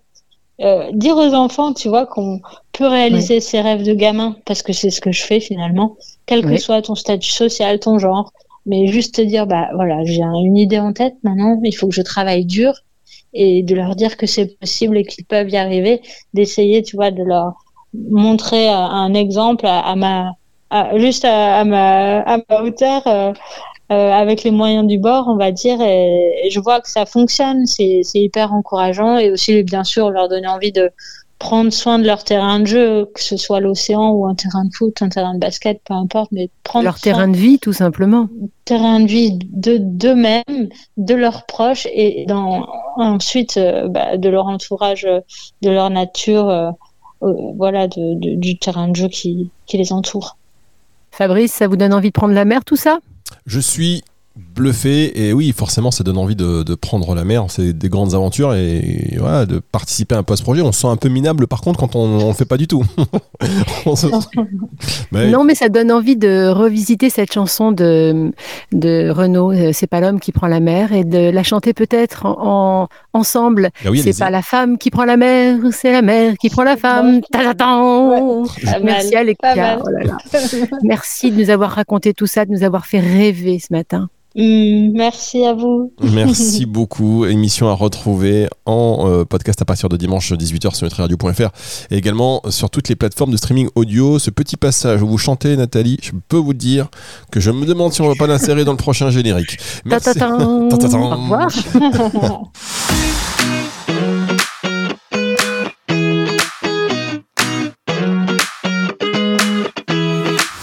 Euh, 0.62 0.92
dire 0.94 1.18
aux 1.18 1.34
enfants, 1.34 1.74
tu 1.74 1.90
vois, 1.90 2.06
qu'on 2.06 2.40
peut 2.72 2.88
réaliser 2.88 3.40
ses 3.40 3.62
rêves 3.62 3.84
de 3.84 3.94
gamin, 3.94 4.36
parce 4.46 4.62
que 4.62 4.74
c'est 4.74 4.92
ce 4.92 5.02
que 5.02 5.12
je 5.12 5.24
fais 5.24 5.40
finalement, 5.40 5.98
quel 6.28 6.46
que 6.46 6.58
soit 6.58 6.84
ton 6.84 6.94
statut 6.94 7.32
social, 7.32 7.80
ton 7.80 7.98
genre, 7.98 8.32
mais 8.66 8.88
juste 8.88 9.16
te 9.16 9.22
dire 9.22 9.48
bah 9.48 9.70
voilà 9.76 10.04
j'ai 10.04 10.22
une 10.22 10.58
idée 10.58 10.80
en 10.80 10.94
tête 10.94 11.16
maintenant 11.24 11.60
il 11.64 11.76
faut 11.76 11.88
que 11.88 11.96
je 11.96 12.02
travaille 12.02 12.46
dur 12.46 12.74
et 13.34 13.64
de 13.64 13.76
leur 13.76 13.96
dire 13.96 14.18
que 14.18 14.26
c'est 14.26 14.58
possible 14.60 14.98
et 14.98 15.04
qu'ils 15.04 15.26
peuvent 15.26 15.50
y 15.50 15.58
arriver 15.58 16.02
d'essayer 16.34 16.84
tu 16.84 16.96
vois 16.96 17.12
de 17.12 17.24
leur 17.24 17.54
montrer 17.94 18.70
un 18.70 19.14
exemple 19.14 19.66
à, 19.68 19.96
ma 19.96 20.34
juste 20.96 21.26
à, 21.26 21.64
ma 21.66 22.20
à 22.22 22.38
ma 22.38 22.62
hauteur 22.62 23.06
euh, 23.08 23.34
euh, 23.92 24.12
avec 24.12 24.44
les 24.44 24.52
moyens 24.52 24.88
du 24.88 24.98
bord 24.98 25.26
on 25.28 25.36
va 25.36 25.52
dire 25.52 25.82
et, 25.82 26.46
et 26.46 26.50
je 26.50 26.60
vois 26.60 26.80
que 26.82 26.90
ça 26.90 27.06
fonctionne 27.06 27.66
c'est 27.66 28.04
hyper 28.14 28.54
encourageant 28.54 29.18
et 29.18 29.32
aussi 29.32 29.64
bien 29.64 29.84
sûr 29.84 30.10
leur 30.12 30.30
donner 30.30 30.48
envie 30.48 30.72
de 30.72 30.92
prendre 31.42 31.74
soin 31.74 31.98
de 31.98 32.06
leur 32.06 32.24
terrain 32.24 32.60
de 32.60 32.68
jeu, 32.68 33.10
que 33.16 33.22
ce 33.22 33.36
soit 33.36 33.60
l'océan 33.60 34.12
ou 34.12 34.28
un 34.28 34.36
terrain 34.36 34.64
de 34.64 34.70
foot, 34.74 35.02
un 35.02 35.10
terrain 35.10 35.34
de 35.34 35.40
basket, 35.40 35.82
peu 35.84 35.96
importe, 35.96 36.32
mais 36.32 36.52
prendre 36.64 36.86
leur 36.86 37.00
terrain 37.00 37.28
de 37.28 37.36
vie 37.36 37.58
tout 37.58 37.74
simplement. 37.74 38.30
Terrain 38.64 39.00
de 39.00 39.08
vie 39.08 39.40
de 39.50 39.78
d'eux-mêmes, 39.78 40.70
de 40.98 41.16
leurs 41.16 41.48
proches 41.48 41.88
et 41.92 42.26
dans, 42.28 42.68
ensuite 42.96 43.58
euh, 43.58 43.88
bah, 43.88 44.18
de 44.18 44.30
leur 44.30 44.46
entourage, 44.46 45.08
de 45.64 45.70
leur 45.70 45.90
nature. 45.90 46.48
Euh, 46.48 46.70
voilà, 47.56 47.88
de, 47.88 48.16
du 48.36 48.58
terrain 48.58 48.88
de 48.88 48.96
jeu 48.96 49.08
qui, 49.08 49.52
qui 49.68 49.78
les 49.78 49.94
entoure. 49.94 50.38
Fabrice, 51.12 51.54
ça 51.54 51.68
vous 51.68 51.76
donne 51.76 51.94
envie 51.94 52.10
de 52.10 52.14
prendre 52.14 52.34
la 52.34 52.46
mer, 52.46 52.66
tout 52.66 52.76
ça? 52.76 52.98
Je 53.46 53.60
suis 53.60 54.04
bluffé 54.36 55.28
et 55.28 55.34
oui 55.34 55.52
forcément 55.52 55.92
ça 55.92 56.04
donne 56.04 56.18
envie 56.18 56.36
de, 56.36 56.76
prendre 56.76 57.14
la 57.16 57.26
mer. 57.26 57.46
C'est 57.50 57.74
des 57.74 57.90
grandes 57.90 58.14
aventures 58.14 58.54
et, 58.54 59.16
voilà 59.18 59.46
de 59.46 59.60
participer 59.60 60.16
à 60.16 60.20
un 60.20 60.24
post-projet. 60.24 60.62
On 60.62 60.72
se 60.72 60.82
sent 60.82 60.88
un 60.88 60.96
peu 60.96 61.10
minable 61.10 61.48
par 61.48 61.62
contre 61.62 61.80
quand 61.80 61.96
on 61.96 62.30
ne 62.30 62.34
fait 62.34 62.46
pas 62.46 62.58
du 62.58 62.68
tout. 62.68 62.84
Non 65.12 65.44
mais 65.44 65.56
ça 65.56 65.70
donne 65.70 65.92
envie 65.92 66.16
de 66.16 66.48
revisiter 66.48 67.10
cette 67.10 67.34
chanson 67.34 67.72
de, 67.72 68.32
de 68.72 69.10
Renaud 69.10 69.52
euh, 69.52 69.72
c'est 69.74 69.88
pas 69.88 70.00
l'homme 70.00 70.20
qui 70.20 70.32
prend 70.32 70.48
la 70.48 70.60
mer 70.60 70.94
et 70.94 71.04
de 71.04 71.30
la 71.30 71.44
chanter 71.44 71.74
peut-être 71.74 72.26
en, 72.26 72.88
ensemble. 73.14 73.70
Ah 73.86 73.90
c'est 74.02 74.18
pas 74.18 74.30
la 74.30 74.42
femme 74.42 74.78
qui 74.78 74.92
prend 74.92 75.06
la 75.06 75.18
mer 75.18 75.58
c'est 75.72 75.92
la 75.92 76.02
mer 76.02 76.36
qui 76.38 76.50
prend 76.50 76.64
la 76.64 76.78
femme. 76.78 77.22
merci 78.84 79.16
Alexia 79.16 79.80
oh 79.84 79.90
merci 80.84 81.32
de 81.32 81.38
nous 81.42 81.50
avoir 81.50 81.72
raconté 81.72 82.14
tout 82.14 82.28
ça 82.28 82.46
de 82.46 82.52
nous 82.52 82.64
avoir 82.64 82.86
fait 82.86 83.00
rêver 83.00 83.60
ce 83.60 83.74
matin 83.74 84.10
Mm, 84.36 84.92
merci 84.94 85.46
à 85.46 85.54
vous. 85.54 85.94
Merci 86.02 86.66
beaucoup. 86.68 87.26
Émission 87.26 87.68
à 87.68 87.74
retrouver 87.74 88.48
en 88.66 89.08
euh, 89.08 89.26
podcast 89.26 89.62
à 89.62 89.66
partir 89.66 89.90
de 89.90 89.98
dimanche 89.98 90.32
18h 90.32 90.74
sur 90.74 90.86
nutriradio.fr 90.86 91.50
et 91.90 91.98
également 91.98 92.42
sur 92.50 92.70
toutes 92.70 92.88
les 92.88 92.96
plateformes 92.96 93.32
de 93.32 93.38
streaming 93.38 93.70
audio. 93.76 94.20
Ce 94.20 94.30
petit 94.30 94.56
passage 94.56 95.02
où 95.02 95.08
vous 95.08 95.18
chantez, 95.18 95.58
Nathalie, 95.58 95.98
je 96.02 96.12
peux 96.30 96.38
vous 96.38 96.54
dire 96.54 96.88
que 97.32 97.40
je 97.40 97.52
me 97.52 97.66
demande 97.66 97.94
si 97.94 98.02
on 98.02 98.08
va 98.08 98.16
pas 98.16 98.28
l'insérer 98.28 98.64
dans 98.64 98.72
le 98.72 98.78
prochain 98.78 99.10
générique. 99.10 99.58
Merci. 99.86 100.10
Au 100.22 100.68
revoir. 101.10 101.50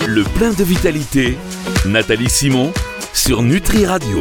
Le 0.06 0.24
plein 0.24 0.52
de 0.52 0.64
vitalité, 0.64 1.36
Nathalie 1.86 2.30
Simon 2.30 2.72
sur 3.12 3.42
Nutri 3.42 3.86
Radio. 3.86 4.16